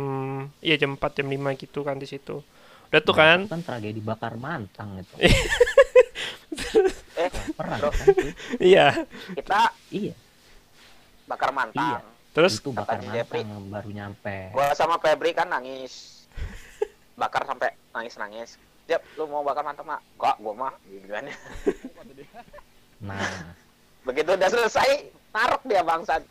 iya 0.60 0.76
jam 0.76 0.98
4 0.98 1.18
jam 1.18 1.28
5 1.28 1.40
gitu 1.56 1.80
kan 1.82 1.96
di 1.96 2.04
situ. 2.04 2.44
Udah 2.90 3.00
tuh 3.00 3.14
Nah, 3.14 3.20
kan. 3.22 3.40
kan 3.48 3.62
tragedi 3.62 4.02
bakar 4.02 4.36
mantang 4.36 5.00
itu 5.00 5.16
Eh, 7.16 7.30
perang 7.54 7.80
kan. 7.80 7.94
Iya. 8.58 9.06
kita 9.36 9.72
iya 9.90 10.14
bakar 11.26 11.52
mantang. 11.52 12.02
Terus 12.30 12.58
itu 12.58 12.72
bakar 12.72 13.00
Jeffrey. 13.06 13.44
mantang 13.44 13.70
baru 13.70 13.90
nyampe 13.92 14.52
Gua 14.52 14.74
sama 14.74 14.98
Febri 14.98 15.32
kan 15.32 15.48
nangis. 15.48 16.26
Bakar 17.14 17.44
sampai 17.44 17.76
nangis-nangis. 17.92 18.56
Tiap 18.84 19.04
lu 19.16 19.28
mau 19.28 19.44
bakar 19.44 19.62
mantap 19.62 19.86
mak? 19.86 20.02
Kok 20.16 20.36
gua 20.40 20.54
mah 20.58 20.74
kan. 21.06 21.24
nah 23.00 23.56
Begitu 24.10 24.30
udah 24.34 24.50
selesai, 24.50 24.90
narok 25.30 25.62
dia 25.64 25.82
bangsat. 25.82 26.24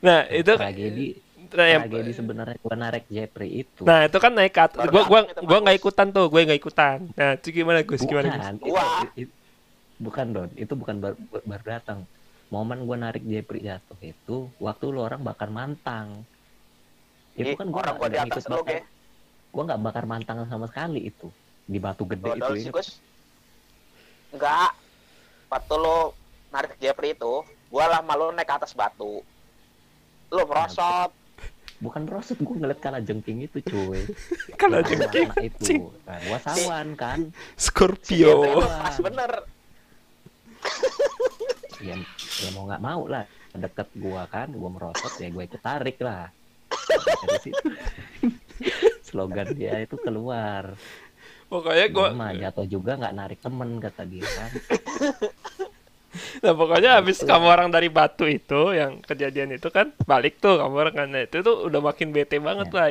nah 0.00 0.24
itu 0.30 0.56
tragedi 0.56 1.06
yang- 1.52 1.84
tragedi 1.84 2.10
sebenarnya 2.14 2.56
gua 2.56 2.72
narik 2.72 3.04
Jeffrey 3.10 3.60
itu 3.60 3.82
Nah 3.84 4.08
itu 4.08 4.16
kan 4.16 4.32
naik 4.32 4.54
Gua 4.88 5.02
gua 5.04 5.20
datang 5.20 5.34
itu 5.36 5.40
gua 5.44 5.58
nggak 5.60 5.76
ikutan 5.76 6.06
tuh, 6.08 6.26
gue 6.30 6.40
nggak 6.46 6.60
ikutan. 6.62 6.98
Nah 7.12 7.30
itu 7.36 7.48
gimana 7.52 7.78
Gus? 7.82 8.00
Gimana 8.00 8.24
Gus? 8.24 8.38
bukan 8.38 8.54
itu, 8.56 8.64
Gua. 8.64 8.86
itu- 9.18 9.36
bukan 10.00 10.26
don 10.32 10.48
itu 10.56 10.72
bukan 10.72 10.96
baru, 10.96 11.16
baru 11.44 11.64
datang 11.66 11.98
momen 12.48 12.88
gua 12.88 12.96
narik 12.96 13.20
Jeffrey 13.20 13.60
jatuh 13.60 13.98
itu 14.00 14.36
waktu 14.56 14.84
lu 14.88 15.02
orang 15.02 15.20
bakar 15.20 15.50
mantang 15.50 16.24
itu 17.34 17.52
Ih, 17.52 17.58
kan 17.58 17.68
gua 17.68 17.84
orang 17.84 17.92
nggak 17.92 18.00
gua 18.00 18.08
di 18.08 18.16
nggak 18.16 18.26
atas 18.30 18.40
ikut 18.40 18.52
bakar 18.54 18.80
gua 19.50 19.62
nggak 19.66 19.80
bakar 19.82 20.04
mantang 20.06 20.38
sama 20.46 20.64
sekali 20.64 21.00
itu 21.04 21.28
di 21.66 21.76
batu 21.76 22.06
gede 22.06 22.30
itu 22.30 22.40
Dodol 22.40 22.54
ya. 22.54 22.62
sih, 22.62 22.70
Gus. 22.70 22.88
Enggak. 24.30 24.72
Waktu 25.50 25.74
lu 25.76 25.98
narik 26.50 26.76
Jeffrey 26.82 27.14
itu, 27.14 27.46
gua 27.70 27.84
lah 27.86 28.00
malu 28.02 28.34
naik 28.34 28.46
ke 28.46 28.54
atas 28.54 28.74
batu. 28.74 29.22
Lu 30.30 30.42
merosot. 30.46 31.10
bukan 31.84 32.04
rosot 32.04 32.36
gua 32.44 32.54
ngeliat 32.60 32.80
kalah 32.82 33.00
jengking 33.00 33.46
itu 33.46 33.58
cuy. 33.64 34.04
Yang 34.60 34.84
jengking 34.94 35.30
anak 35.30 35.44
itu. 35.46 35.74
Nah, 36.04 36.18
gua 36.28 36.38
sawan 36.42 36.88
kan. 36.98 37.20
Si 37.56 37.70
Scorpio. 37.70 38.60
Lu 38.60 38.66
pas 38.66 38.96
bener. 39.00 39.30
ya, 41.88 41.96
ya 41.96 42.48
mau 42.52 42.68
nggak 42.68 42.82
mau 42.84 43.02
lah. 43.08 43.24
Deket 43.50 43.88
gua 43.96 44.28
kan 44.28 44.52
gua 44.52 44.70
merosot 44.70 45.14
ya 45.18 45.32
gua 45.32 45.48
ikut 45.48 45.62
tarik 45.62 45.98
lah. 46.02 46.28
Dari 47.26 47.38
situ 47.42 47.66
slogan 49.10 49.50
dia 49.58 49.82
itu 49.82 49.98
keluar. 49.98 50.78
Pokoknya 51.50 51.90
gue, 51.90 51.98
gua 51.98 52.14
mah 52.14 52.30
jatuh 52.30 52.66
juga 52.70 52.94
nggak 52.94 53.16
narik 53.18 53.38
temen 53.42 53.82
kata 53.82 54.06
dia 54.06 54.22
kan 54.22 54.50
nah 56.42 56.52
pokoknya 56.52 56.98
habis 56.98 57.22
kamu 57.22 57.46
orang 57.46 57.68
dari 57.68 57.86
batu 57.86 58.26
itu 58.26 58.72
yang 58.72 58.98
kejadian 59.00 59.54
itu 59.54 59.68
kan 59.68 59.94
balik 60.02 60.38
tuh 60.38 60.58
kamu 60.58 60.74
orang 60.76 60.94
kan 60.96 61.08
Nah, 61.08 61.22
itu 61.22 61.38
tuh 61.40 61.66
udah 61.66 61.80
makin 61.80 62.10
bete 62.10 62.36
banget 62.36 62.68
Ya. 62.68 62.76
lah. 62.76 62.88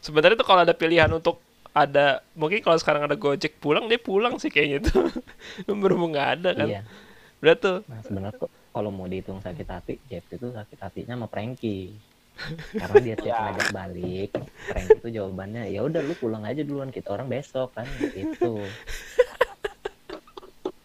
Sebenarnya 0.00 0.36
tuh 0.36 0.46
kalau 0.46 0.60
ada 0.62 0.74
pilihan 0.74 1.08
untuk 1.08 1.38
ada 1.70 2.24
mungkin 2.32 2.58
kalau 2.60 2.74
sekarang 2.76 3.04
ada 3.04 3.14
Gojek 3.14 3.58
pulang 3.58 3.86
dia 3.86 3.98
pulang 3.98 4.36
sih 4.36 4.48
kayaknya 4.48 4.86
tuh. 4.86 5.06
Berhubung 5.82 6.10
nggak 6.10 6.28
ada 6.40 6.50
kan. 6.52 6.68
iya 6.68 6.82
Udah 7.38 7.54
tuh. 7.54 7.76
nah 7.86 8.00
sebenarnya 8.00 8.38
tuh 8.38 8.50
kalau 8.72 8.88
mau 8.88 9.04
dihitung 9.04 9.38
sakit 9.38 9.66
hati 9.66 9.94
Jeff 10.06 10.24
itu 10.26 10.48
sakit 10.48 10.78
hatinya 10.78 11.14
sama 11.14 11.28
Frankie 11.28 11.92
karena 12.72 12.96
dia 13.00 13.16
tiap 13.16 13.36
ngajak 13.46 13.68
balik 13.72 14.30
Frankie 14.66 14.98
itu 14.98 15.08
jawabannya 15.14 15.62
ya 15.68 15.80
udah 15.80 16.00
lu 16.00 16.12
pulang 16.12 16.42
aja 16.42 16.60
duluan 16.60 16.88
kita 16.88 17.08
orang 17.08 17.28
besok 17.28 17.72
kan 17.72 17.84
gitu 18.12 18.60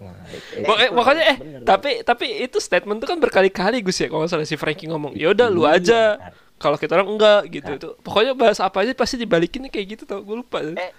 nah, 0.02 0.18
itu- 0.28 0.66
Pokoknya, 0.66 0.88
itu 0.88 0.98
pokoknya 0.98 1.24
eh 1.24 1.38
bener. 1.38 1.60
tapi 1.62 1.92
tapi 2.02 2.26
itu 2.42 2.58
statement 2.58 2.98
tuh 2.98 3.08
kan 3.08 3.18
berkali-kali 3.18 3.80
Gus 3.80 3.98
ya 3.98 4.10
kalau 4.10 4.26
salah. 4.26 4.44
Si 4.44 4.56
Frankie 4.56 4.86
ngomong 4.86 5.14
ya 5.14 5.30
udah 5.30 5.48
lu 5.48 5.64
Iya, 5.64 5.78
aja. 5.78 6.02
kalau 6.58 6.76
kita 6.76 6.94
orang 6.94 7.10
enggak 7.10 7.42
gitu. 7.50 7.72
Itu 7.72 7.90
pokoknya 8.02 8.34
bahas 8.34 8.58
apa 8.58 8.82
aja 8.82 8.92
pasti 8.92 9.16
dibalikin 9.16 9.66
kayak 9.66 9.86
gitu 9.92 10.04
tau. 10.04 10.22
Gue 10.22 10.42
lupa 10.42 10.60
Eh. 10.62 10.92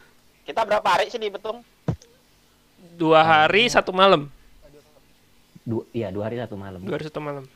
Kita 0.43 0.63
berapa 0.63 0.83
hari 0.85 1.07
sih 1.07 1.19
di 1.19 1.29
Betung? 1.29 1.63
dua 2.93 3.23
hari 3.23 3.67
satu 3.67 3.91
malam. 3.91 4.27
Dua 5.63 5.83
iya 5.91 6.11
dua 6.11 6.27
hari 6.27 6.37
satu 6.37 6.55
malam. 6.55 6.79
Dua 6.79 6.95
hari 6.95 7.07
satu 7.07 7.19
malam. 7.19 7.47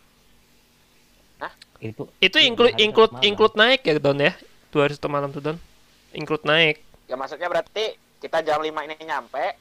Itu 1.76 2.08
itu 2.18 2.36
iya, 2.38 2.48
include 2.48 2.72
include 2.80 3.12
include 3.20 3.54
naik 3.54 3.84
ya 3.84 4.00
Don 4.00 4.16
ya? 4.16 4.32
Dua 4.72 4.88
hari 4.88 4.96
satu 4.96 5.12
malam 5.12 5.28
tuh 5.28 5.44
Don. 5.44 5.58
Include 6.10 6.48
naik. 6.48 6.80
Ya 7.04 7.14
maksudnya 7.14 7.46
berarti 7.46 7.92
kita 8.16 8.40
jam 8.40 8.58
5 8.58 8.72
ini 8.82 8.96
nyampe, 9.04 9.52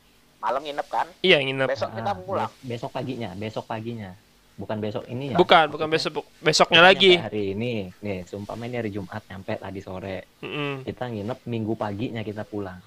malam 0.45 0.61
nginep 0.61 0.87
kan? 0.87 1.07
iya 1.25 1.37
nginep 1.41 1.67
Besok 1.67 1.89
kita 1.89 2.11
Ah, 2.11 2.15
pulang. 2.15 2.49
be- 2.53 2.61
besok 2.69 2.89
paginya 2.93 3.29
besok 3.33 3.65
paginya 3.65 4.11
bukan 4.55 4.77
besok 4.79 5.03
ini 5.09 5.33
ya 5.33 5.37
bukan 5.41 5.65
bukan 5.67 5.87
besok 5.89 6.23
besoknya 6.39 6.79
Kita 6.79 6.87
lagi 6.87 7.11
hari 7.17 7.43
ini 7.51 7.91
nih 7.99 8.23
sumpah 8.23 8.55
ini 8.55 8.77
hari 8.77 8.91
Jumat 8.93 9.25
nyampe 9.27 9.57
tadi 9.57 9.79
sore 9.81 10.17
Mm-mm. 10.39 10.85
kita 10.85 11.11
nginep 11.11 11.39
minggu 11.43 11.73
paginya 11.75 12.21
kita 12.21 12.45
pulang 12.45 12.79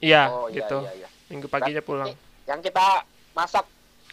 iya 0.00 0.32
oh 0.32 0.48
iya 0.48 0.64
gitu 0.64 0.82
iya 0.82 0.92
iya. 1.04 1.08
minggu 1.30 1.46
paginya 1.46 1.82
pulang 1.84 2.10
Yang 2.42 2.60
kita 2.72 3.06
masak 3.38 3.68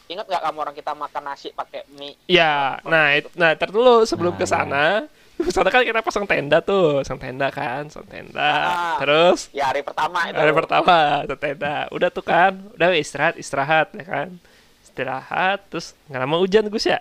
Ingat 0.09 0.25
nggak 0.25 0.41
kamu 0.41 0.57
orang 0.57 0.73
kita 0.73 0.91
makan 0.97 1.21
nasi 1.21 1.53
pakai 1.53 1.85
mie? 1.93 2.17
Iya, 2.25 2.81
nah, 2.81 3.13
it, 3.13 3.29
nah, 3.37 3.53
dulu 3.53 4.01
sebelum 4.09 4.33
Nah, 4.33 4.41
ke 4.41 4.45
sana, 4.49 5.05
sana 5.55 5.71
kan 5.71 5.81
kita 5.81 6.03
pasang 6.03 6.25
tenda 6.27 6.59
tuh, 6.59 6.99
pasang 7.01 7.15
tenda 7.17 7.47
kan, 7.49 7.87
pasang 7.87 8.05
tenda. 8.05 8.43
Ah. 8.43 8.97
Terus 8.99 9.47
Ya 9.49 9.71
hari 9.71 9.81
pertama 9.81 10.27
itu. 10.27 10.35
hari 10.35 10.51
pertama 10.51 11.23
pasang 11.23 11.39
tenda, 11.39 11.75
udah 11.89 12.09
tuh 12.09 12.23
kan, 12.23 12.53
udah 12.75 12.87
istirahat, 12.93 13.35
istirahat 13.35 13.87
ya 13.95 14.03
kan, 14.03 14.27
istirahat, 14.83 15.63
terus 15.71 15.95
nggak 16.07 16.19
lama 16.19 16.35
hujan 16.37 16.67
Gus 16.67 16.85
ya, 16.85 16.99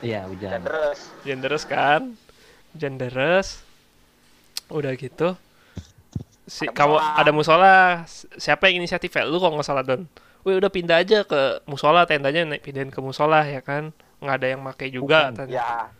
iya 0.00 0.24
Dan 0.24 0.32
hujan 0.32 0.60
terus 0.64 0.98
hujan 1.20 1.38
deras 1.40 1.64
kan, 1.64 2.00
hujan 2.72 2.94
deras, 2.96 3.48
udah 4.68 4.92
gitu. 4.96 5.36
Si, 6.50 6.66
Ada 6.66 6.74
kamu 6.74 6.94
musola. 6.96 7.14
ada 7.14 7.30
musola, 7.30 7.74
Si- 8.08 8.26
siapa 8.34 8.66
yang 8.66 8.82
inisiatif 8.82 9.14
ya? 9.14 9.22
Lu 9.22 9.38
kok 9.38 9.52
nggak 9.52 9.62
salah 9.62 9.86
Don. 9.86 10.08
Wih 10.42 10.56
udah 10.56 10.66
pindah 10.66 10.98
aja 10.98 11.22
ke 11.22 11.60
musola 11.62 12.08
tendanya 12.08 12.42
naik 12.48 12.64
pindahin 12.64 12.88
ke 12.88 12.98
musola 12.98 13.44
ya 13.44 13.60
kan 13.60 13.92
nggak 14.18 14.36
ada 14.40 14.46
yang 14.52 14.60
make 14.60 14.88
juga 14.88 15.28
Bukan. 15.32 15.48
ya 15.48 15.92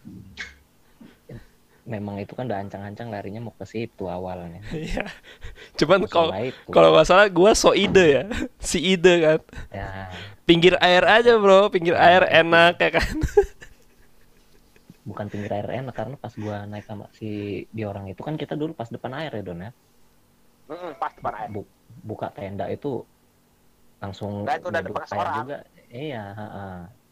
memang 1.90 2.16
itu 2.16 2.32
kan 2.32 2.46
udah 2.46 2.62
ancang-ancang 2.62 3.10
larinya 3.10 3.42
mau 3.42 3.50
ke 3.52 3.66
situ 3.66 4.06
awalnya 4.06 4.62
Iya. 4.70 5.10
Cuman 5.74 6.06
kalau 6.06 6.30
kalau 6.70 6.88
nggak 6.94 7.04
salah 7.04 7.26
gua 7.26 7.50
so 7.52 7.74
ide 7.74 8.06
ya. 8.06 8.24
Si 8.62 8.78
ide 8.78 9.14
kan. 9.18 9.40
ya 9.70 10.06
Pinggir 10.46 10.78
air 10.78 11.02
aja, 11.02 11.34
Bro. 11.36 11.68
Pinggir 11.68 11.94
Ya, 11.94 12.02
air 12.06 12.22
enak 12.42 12.78
ya 12.78 12.90
kan. 12.94 13.14
bukan 15.00 15.26
pinggir 15.26 15.50
air 15.50 15.66
enak 15.80 15.90
karena 15.90 16.14
pas 16.14 16.30
gua 16.32 16.62
naik 16.64 16.84
sama 16.84 17.08
si 17.10 17.28
di 17.68 17.82
orang 17.82 18.06
itu 18.06 18.20
kan 18.20 18.36
kita 18.36 18.54
dulu 18.54 18.70
pas 18.72 18.86
depan 18.86 19.10
air 19.16 19.32
ya 19.32 19.42
Don 19.42 19.58
ya 19.58 19.70
mm, 20.68 20.90
pas 20.96 21.10
depan 21.10 21.34
air. 21.34 21.48
Bu- 21.50 21.70
buka 22.04 22.30
tenda 22.30 22.68
itu 22.68 23.02
langsung 23.98 24.44
Nah, 24.46 24.54
itu 24.54 24.68
udah 24.68 24.80
dipangkas 24.80 25.10
air 25.10 25.20
orang. 25.20 25.36
juga 25.42 25.56
iya 25.90 26.22
ha-ha. 26.30 26.66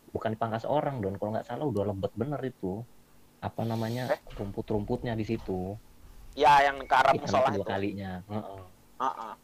bukan 0.09 0.31
dipangkas 0.31 0.65
orang 0.65 1.01
Don 1.01 1.17
kalau 1.17 1.35
nggak 1.35 1.49
salah 1.49 1.65
udah 1.65 1.85
lebet 1.89 2.13
bener 2.15 2.39
itu 2.45 2.85
apa 3.41 3.63
namanya 3.63 4.11
Eh? 4.11 4.21
rumput-rumputnya 4.35 5.13
di 5.13 5.23
situ 5.23 5.79
Ya 6.35 6.63
yang 6.63 6.79
ke 6.81 6.93
arah 6.93 7.13
musola 7.13 7.49
kedua 7.49 7.57
itu. 7.57 7.67
kalinya 7.67 8.13
Heeh. 8.25 8.63
Heeh. 8.99 9.35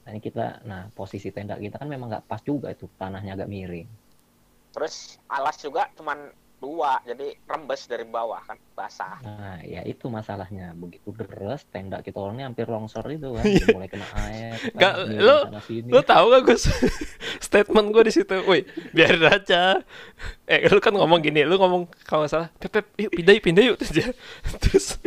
Nah, 0.00 0.10
ini 0.10 0.20
kita 0.20 0.46
nah 0.64 0.88
posisi 0.90 1.28
tenda 1.28 1.54
kita 1.54 1.76
kan 1.76 1.86
memang 1.86 2.08
nggak 2.08 2.24
pas 2.24 2.40
juga 2.40 2.68
itu 2.68 2.88
tanahnya 2.94 3.34
agak 3.34 3.46
miring 3.46 3.88
Terus 4.68 4.94
alas 5.26 5.56
juga 5.56 5.90
cuman 5.92 6.28
dua, 6.56 6.98
jadi 7.00 7.38
rembes 7.44 7.86
dari 7.86 8.02
bawah 8.02 8.42
kan 8.42 8.58
basah. 8.72 9.22
nah 9.22 9.62
ya 9.62 9.78
itu 9.84 10.06
masalahnya 10.08 10.74
begitu 10.74 11.12
deres 11.12 11.62
tenda 11.64 11.98
kita 11.98 12.18
orangnya 12.18 12.46
hampir 12.46 12.66
longsor 12.66 13.06
itu 13.06 13.30
kan 13.30 13.44
udah 13.44 13.68
mulai 13.76 13.86
kena 13.86 14.06
air 14.18 14.58
Iya. 14.58 14.90
Lu- 15.20 15.44
sana 15.46 15.62
sini. 15.62 15.86
Lu 15.86 16.02
tahu 16.02 16.24
gak 16.28 16.42
Gus? 16.44 16.66
Statement 17.48 17.88
gue 17.96 18.02
di 18.04 18.12
situ. 18.12 18.36
Woi, 18.44 18.60
biarin 18.92 19.24
aja. 19.24 19.80
Eh, 20.44 20.68
lu 20.68 20.84
kan 20.84 20.92
ngomong 20.92 21.24
gini, 21.24 21.48
lu 21.48 21.56
ngomong 21.56 21.88
kalau 22.04 22.28
nggak 22.28 22.32
salah, 22.32 22.48
"Pep, 22.60 22.68
Pep, 22.68 22.86
yuk 23.00 23.08
pindah 23.08 23.32
yuk, 23.32 23.42
pindah 23.48 23.64
yuk." 23.72 23.76
Terus 24.68 25.00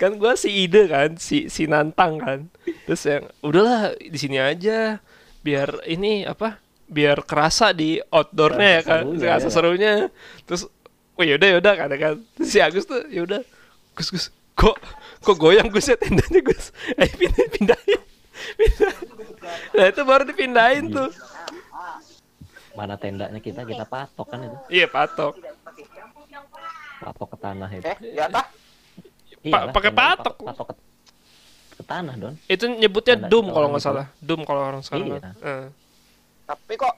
kan 0.00 0.16
gua 0.16 0.40
si 0.40 0.64
ide 0.64 0.88
kan, 0.88 1.20
si 1.20 1.52
si 1.52 1.68
nantang 1.68 2.16
kan. 2.16 2.40
Terus 2.88 3.02
yang 3.04 3.24
udahlah 3.44 3.92
di 4.00 4.16
sini 4.16 4.40
aja 4.40 5.04
biar 5.44 5.84
ini 5.84 6.24
apa? 6.24 6.56
Biar 6.88 7.20
kerasa 7.28 7.76
di 7.76 8.00
outdoornya 8.00 8.68
ya 8.80 8.82
kan, 8.84 9.04
serunya, 9.04 9.20
kerasa 9.20 9.48
ya. 9.48 9.52
serunya. 9.52 9.92
Terus, 10.48 10.62
oh 11.16 11.24
yaudah 11.24 11.48
yaudah 11.60 11.74
kan, 11.76 11.88
kan. 11.92 12.14
Terus 12.40 12.48
si 12.48 12.58
Agus 12.64 12.88
tuh 12.88 13.04
yaudah, 13.12 13.44
Gus 13.92 14.08
Gus, 14.08 14.32
kok 14.56 14.80
kok 15.20 15.36
goyang 15.36 15.68
Gus 15.68 15.92
ya 15.92 15.96
tendanya 16.00 16.40
Gus? 16.40 16.72
Ayo 16.96 17.12
pindah 17.20 17.46
pindahin. 17.52 18.00
Nah 19.70 19.86
itu 19.86 20.00
baru 20.02 20.22
dipindahin 20.24 20.88
tuh 20.88 21.10
Mana 22.72 22.94
tendanya 22.94 23.38
kita 23.38 23.62
kita 23.62 23.86
patok 23.86 24.26
kan 24.26 24.40
itu. 24.42 24.56
iya 24.68 24.86
patok 24.86 25.38
Patok 26.96 27.28
ke 27.30 27.38
tanah 27.38 27.68
itu. 27.70 27.84
Eh, 27.84 27.98
ya 28.12 28.26
tah? 28.26 28.46
Iyalah, 29.40 29.70
pakai 29.70 29.92
patok. 29.92 30.34
Patok 30.40 30.66
ke, 30.66 30.74
ke 31.74 31.82
tanah, 31.84 32.14
Don. 32.16 32.34
itu 32.44 32.64
nyebutnya 32.66 33.14
Ada 33.14 33.28
doom 33.28 33.46
kalau 33.48 33.66
nggak 33.68 33.78
itu. 33.78 33.88
salah 33.92 34.06
doom 34.18 34.40
kalau 34.42 34.62
orang 34.64 34.80
sekarang 34.80 35.06
Iya. 35.12 35.30
Eh. 35.36 35.66
Tapi 36.44 36.72
kok 36.74 36.94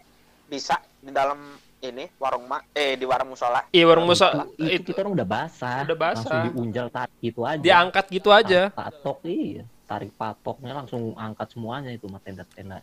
bisa 0.46 0.76
di 0.96 1.10
dalam 1.10 1.38
ini 1.78 2.06
warung 2.16 2.46
mak 2.46 2.70
eh 2.72 2.94
di 2.94 3.04
warung 3.04 3.30
musola? 3.30 3.60
iya 3.68 3.84
warung 3.84 4.06
musa 4.06 4.26
itu, 4.32 4.40
itu 4.58 4.72
itu 4.72 4.88
kita 4.88 4.98
orang 5.02 5.12
udah 5.12 5.28
basah. 5.28 5.78
Udah 5.84 5.98
basah. 5.98 6.16
Langsung 6.24 6.40
diunjal 6.48 6.86
tarik 6.88 7.16
gitu 7.20 7.40
aja. 7.42 7.60
diangkat 7.60 8.04
gitu 8.08 8.28
aja 8.30 8.60
Pa- 8.70 8.88
Patok 8.88 9.18
iya. 9.24 9.64
Tarik 9.86 10.12
patoknya 10.18 10.74
langsung 10.74 11.14
angkat 11.14 11.54
semuanya 11.54 11.90
itu 11.94 12.06
mah 12.10 12.18
tenda-tenda. 12.18 12.82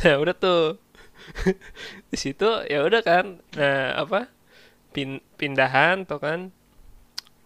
Nah, 0.00 0.16
udah 0.22 0.34
tuh. 0.34 0.78
di 2.10 2.16
situ 2.16 2.48
ya 2.70 2.80
udah 2.86 3.02
kan. 3.02 3.42
Nah, 3.58 4.00
apa? 4.00 4.30
Pin 4.94 5.18
pindahan 5.38 6.06
tuh 6.06 6.18
kan. 6.22 6.40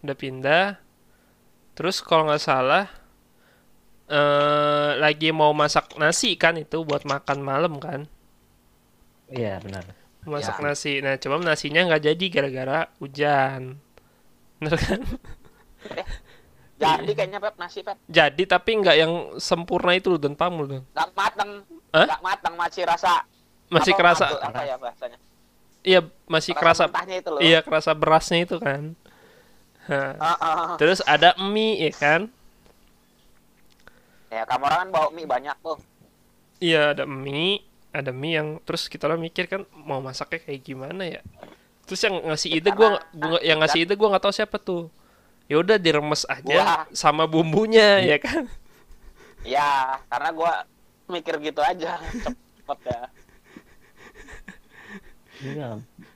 Udah 0.05 0.15
pindah. 0.17 0.65
Terus 1.75 1.99
kalau 2.05 2.29
nggak 2.29 2.43
salah 2.43 2.85
eh 4.05 4.91
lagi 5.01 5.33
mau 5.33 5.49
masak 5.57 5.97
nasi 5.97 6.37
kan 6.37 6.53
itu 6.61 6.85
buat 6.85 7.03
makan 7.09 7.39
malam 7.41 7.81
kan. 7.81 8.05
Iya, 9.29 9.57
benar. 9.65 9.83
Masak 10.25 10.61
Ya. 10.61 10.63
nasi. 10.65 11.01
Nah, 11.01 11.17
cuma 11.17 11.41
nasinya 11.41 11.81
nggak 11.85 12.03
jadi 12.13 12.25
gara-gara 12.29 12.79
hujan. 13.01 13.81
Bener 14.61 14.75
kan? 14.77 15.01
Jadi 16.75 17.11
kayaknya 17.15 17.39
Pep 17.39 17.55
nasi 17.55 17.79
Pep 17.81 17.95
Jadi 18.05 18.43
tapi 18.43 18.69
nggak 18.75 18.95
yang 18.99 19.11
sempurna 19.39 19.95
itu 19.95 20.11
loh 20.11 20.19
dan 20.19 20.35
pamul 20.35 20.67
tuh. 20.67 20.81
nggak 20.91 21.09
matang, 21.15 21.49
Hah? 21.95 22.05
nggak 22.05 22.21
matang 22.21 22.53
masih 22.59 22.83
rasa 22.83 23.23
Masih 23.65 23.95
apa, 23.95 23.99
kerasa 24.03 24.25
apa, 24.29 24.45
apa 24.51 24.61
ya 24.61 24.75
bahasanya? 24.77 25.17
iya 25.81 25.99
masih 26.25 26.53
kerasa 26.53 26.83
mentahnya 26.89 27.15
itu 27.21 27.29
loh. 27.31 27.39
iya 27.39 27.59
kerasa 27.61 27.91
berasnya 27.93 28.39
itu 28.43 28.57
kan. 28.59 28.93
Ah, 29.85 30.17
ah, 30.17 30.35
ah. 30.41 30.69
Terus 30.77 30.99
ada 31.05 31.37
mie 31.37 31.77
ya 31.79 31.91
kan? 31.93 32.21
Ya 34.29 34.43
kamu 34.43 34.65
orang 34.65 34.79
kan 34.81 34.89
bawa 34.91 35.07
mie 35.13 35.29
banyak 35.29 35.55
tuh. 35.61 35.77
Iya 36.57 36.91
ada 36.91 37.05
mie, 37.05 37.61
ada 37.93 38.09
mie 38.09 38.33
yang 38.35 38.47
terus 38.65 38.89
kita 38.89 39.05
lah 39.05 39.15
mikir 39.15 39.45
kan 39.45 39.61
mau 39.71 40.01
masaknya 40.01 40.41
kayak 40.41 40.61
gimana 40.61 41.03
ya. 41.05 41.21
Terus 41.85 42.01
yang 42.01 42.17
ngasih 42.17 42.49
ide 42.51 42.69
gua, 42.73 42.97
gua 43.13 43.39
yang 43.45 43.61
ngasih 43.61 43.85
ide 43.85 43.93
gua 43.93 44.09
nggak 44.17 44.23
tahu 44.25 44.33
siapa 44.33 44.57
tuh. 44.57 44.89
Ya 45.45 45.61
udah 45.61 45.77
diremes 45.77 46.25
aja 46.25 46.41
Gua. 46.41 46.89
sama 46.89 47.29
bumbunya 47.29 48.01
ya 48.01 48.17
kan. 48.17 48.49
Ya 49.45 50.01
karena 50.09 50.29
gua 50.33 50.53
mikir 51.05 51.37
gitu 51.37 51.61
aja 51.61 52.01
cepet 52.01 52.79
ya. 52.89 53.01
Iya, 55.45 55.67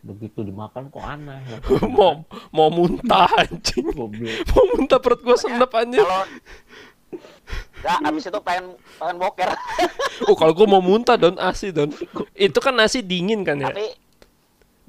begitu 0.01 0.41
dimakan 0.47 0.87
kok 0.89 1.03
aneh. 1.03 1.43
mau 1.97 2.23
mau 2.49 2.69
muntah 2.71 3.27
anjing. 3.37 3.91
Mau 3.93 4.63
muntah 4.73 4.97
perut 4.97 5.21
gua 5.21 5.37
senep 5.37 5.69
anjing. 5.75 6.01
Kalau 6.01 6.25
Ya, 7.79 7.95
abis 8.05 8.27
itu 8.27 8.39
pengen 8.43 8.75
pengen 8.99 9.17
boker. 9.17 9.49
Oh 10.27 10.35
kalau 10.35 10.51
gua 10.51 10.67
mau 10.67 10.83
muntah 10.83 11.15
don 11.15 11.39
asli 11.39 11.71
don. 11.71 11.95
Itu 12.35 12.59
kan 12.59 12.75
nasi 12.75 12.99
dingin 12.99 13.47
kan 13.47 13.55
ya. 13.55 13.71
Tapi 13.71 13.87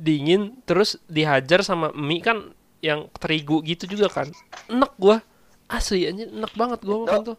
Dingin 0.01 0.57
terus 0.65 0.97
dihajar 1.07 1.61
sama 1.61 1.93
mie 1.93 2.25
kan 2.25 2.57
yang 2.81 3.09
terigu 3.15 3.61
gitu 3.61 3.85
juga 3.87 4.09
kan. 4.11 4.29
Enak 4.67 4.93
gua. 4.97 5.21
Asli 5.67 6.05
anjing 6.05 6.33
enak 6.33 6.53
banget 6.53 6.81
gua 6.83 6.97
makan 7.05 7.21
tuh. 7.27 7.39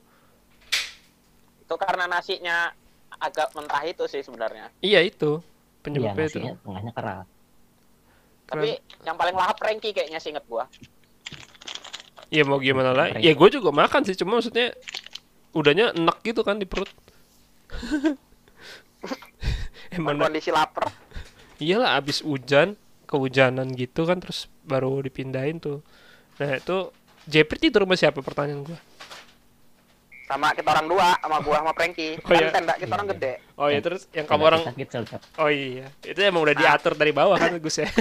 itu 1.62 1.76
karena 1.78 2.04
nasinya 2.04 2.68
agak 3.16 3.52
mentah 3.52 3.80
itu 3.84 4.04
sih 4.06 4.20
sebenarnya. 4.20 4.68
Iya 4.80 5.02
itu 5.02 5.40
Iya, 5.40 5.82
penyebabnya 5.82 6.26
itu. 6.26 6.38
nasinya 6.38 6.54
tengahnya 6.60 6.92
keras. 6.92 7.26
Tapi 8.46 8.70
yang 9.02 9.16
paling 9.16 9.34
lahap 9.34 9.56
Frankie 9.56 9.92
kayaknya 9.92 10.20
sih 10.20 10.30
inget 10.30 10.44
gua. 10.46 10.68
Ya 12.28 12.44
mau 12.44 12.60
gimana 12.60 12.92
lah. 12.92 13.08
Ya 13.18 13.32
gue 13.32 13.50
juga 13.50 13.72
makan 13.72 14.04
sih, 14.04 14.16
cuma 14.16 14.36
maksudnya 14.36 14.72
udahnya 15.52 15.92
enak 15.92 16.20
gitu 16.22 16.44
kan 16.44 16.56
di 16.56 16.68
perut. 16.68 16.88
Emang 19.92 20.16
Kondisi 20.18 20.52
lapar. 20.52 20.88
iyalah 21.58 21.96
abis 21.96 22.24
hujan, 22.24 22.80
kehujanan 23.06 23.72
gitu 23.76 24.04
kan 24.04 24.18
terus 24.18 24.48
baru 24.72 25.04
dipindahin 25.04 25.60
tuh. 25.60 25.84
Nah 26.40 26.56
itu 26.56 26.78
Jepri 27.22 27.60
tidur 27.60 27.84
sama 27.84 27.94
siapa 27.94 28.20
pertanyaan 28.20 28.64
gue? 28.64 28.80
Sama 30.26 30.56
kita 30.56 30.72
orang 30.72 30.88
dua, 30.88 31.08
sama 31.20 31.38
gua 31.44 31.58
sama 31.60 31.72
Frankie. 31.76 32.16
Oh, 32.24 32.32
kan 32.32 32.40
iya. 32.40 32.50
tenda 32.50 32.74
kita 32.80 32.94
orang 32.96 33.08
gede. 33.12 33.34
Oh 33.54 33.68
iya 33.68 33.80
terus 33.80 34.08
yang 34.10 34.24
kamu 34.24 34.44
orang. 34.48 34.62
Oh 35.36 35.50
iya 35.52 35.86
itu 36.02 36.20
emang 36.20 36.42
udah 36.42 36.56
diatur 36.56 36.96
dari 36.96 37.12
bawah 37.12 37.36
kan 37.36 37.52
Gus 37.60 37.78
ya. 37.78 37.90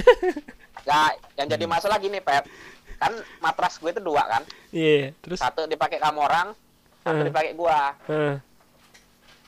Ya, 0.80 1.12
yang 1.36 1.44
jadi 1.46 1.68
masalah 1.68 2.00
gini, 2.00 2.24
Pep. 2.24 2.48
Kan 2.96 3.12
matras 3.38 3.76
gue 3.76 3.92
itu 3.92 4.00
dua 4.00 4.24
kan. 4.24 4.42
Iya 4.72 5.12
terus 5.20 5.36
Satu 5.36 5.68
dipakai 5.68 6.00
kamu 6.00 6.18
orang, 6.18 6.56
satu 7.04 7.20
Hmm. 7.20 7.28
dipakai 7.28 7.52
gua. 7.52 7.92
eh, 8.08 8.40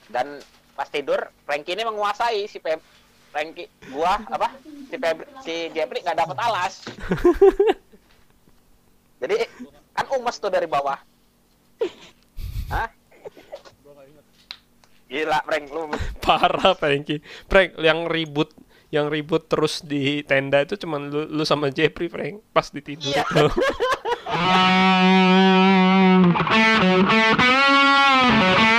Dan 0.06 0.36
pas 0.72 0.84
tidur, 0.86 1.16
Frankie 1.42 1.72
ini 1.72 1.82
menguasai 1.82 2.44
si 2.44 2.60
Pep. 2.60 2.84
Frankie, 3.32 3.68
gua 3.88 4.20
apa? 4.28 4.52
Si 4.92 4.96
Pep, 5.00 5.24
si 5.40 5.72
Jeffrey 5.72 6.04
nggak 6.04 6.20
dapat 6.20 6.36
alas. 6.36 6.84
Jadi 9.24 9.36
kan 9.96 10.06
umes 10.12 10.36
tuh 10.36 10.52
dari 10.52 10.68
bawah. 10.68 11.00
Hah? 12.68 12.92
Gila, 15.08 15.38
Frank 15.48 15.64
lu. 15.72 15.82
parah 16.24 16.76
Franky. 16.76 17.24
Frank 17.48 17.80
yang 17.80 18.04
ribut 18.04 18.52
yang 18.92 19.08
ribut 19.08 19.48
terus 19.48 19.80
di 19.80 20.20
tenda 20.28 20.60
itu 20.60 20.76
cuman 20.76 21.08
lu, 21.08 21.24
lu 21.24 21.44
sama 21.48 21.72
Jepri 21.72 22.12
Frank 22.12 22.44
pas 22.52 22.68
ditidur 22.68 23.08
Iya. 23.16 23.24
itu. 23.24 23.48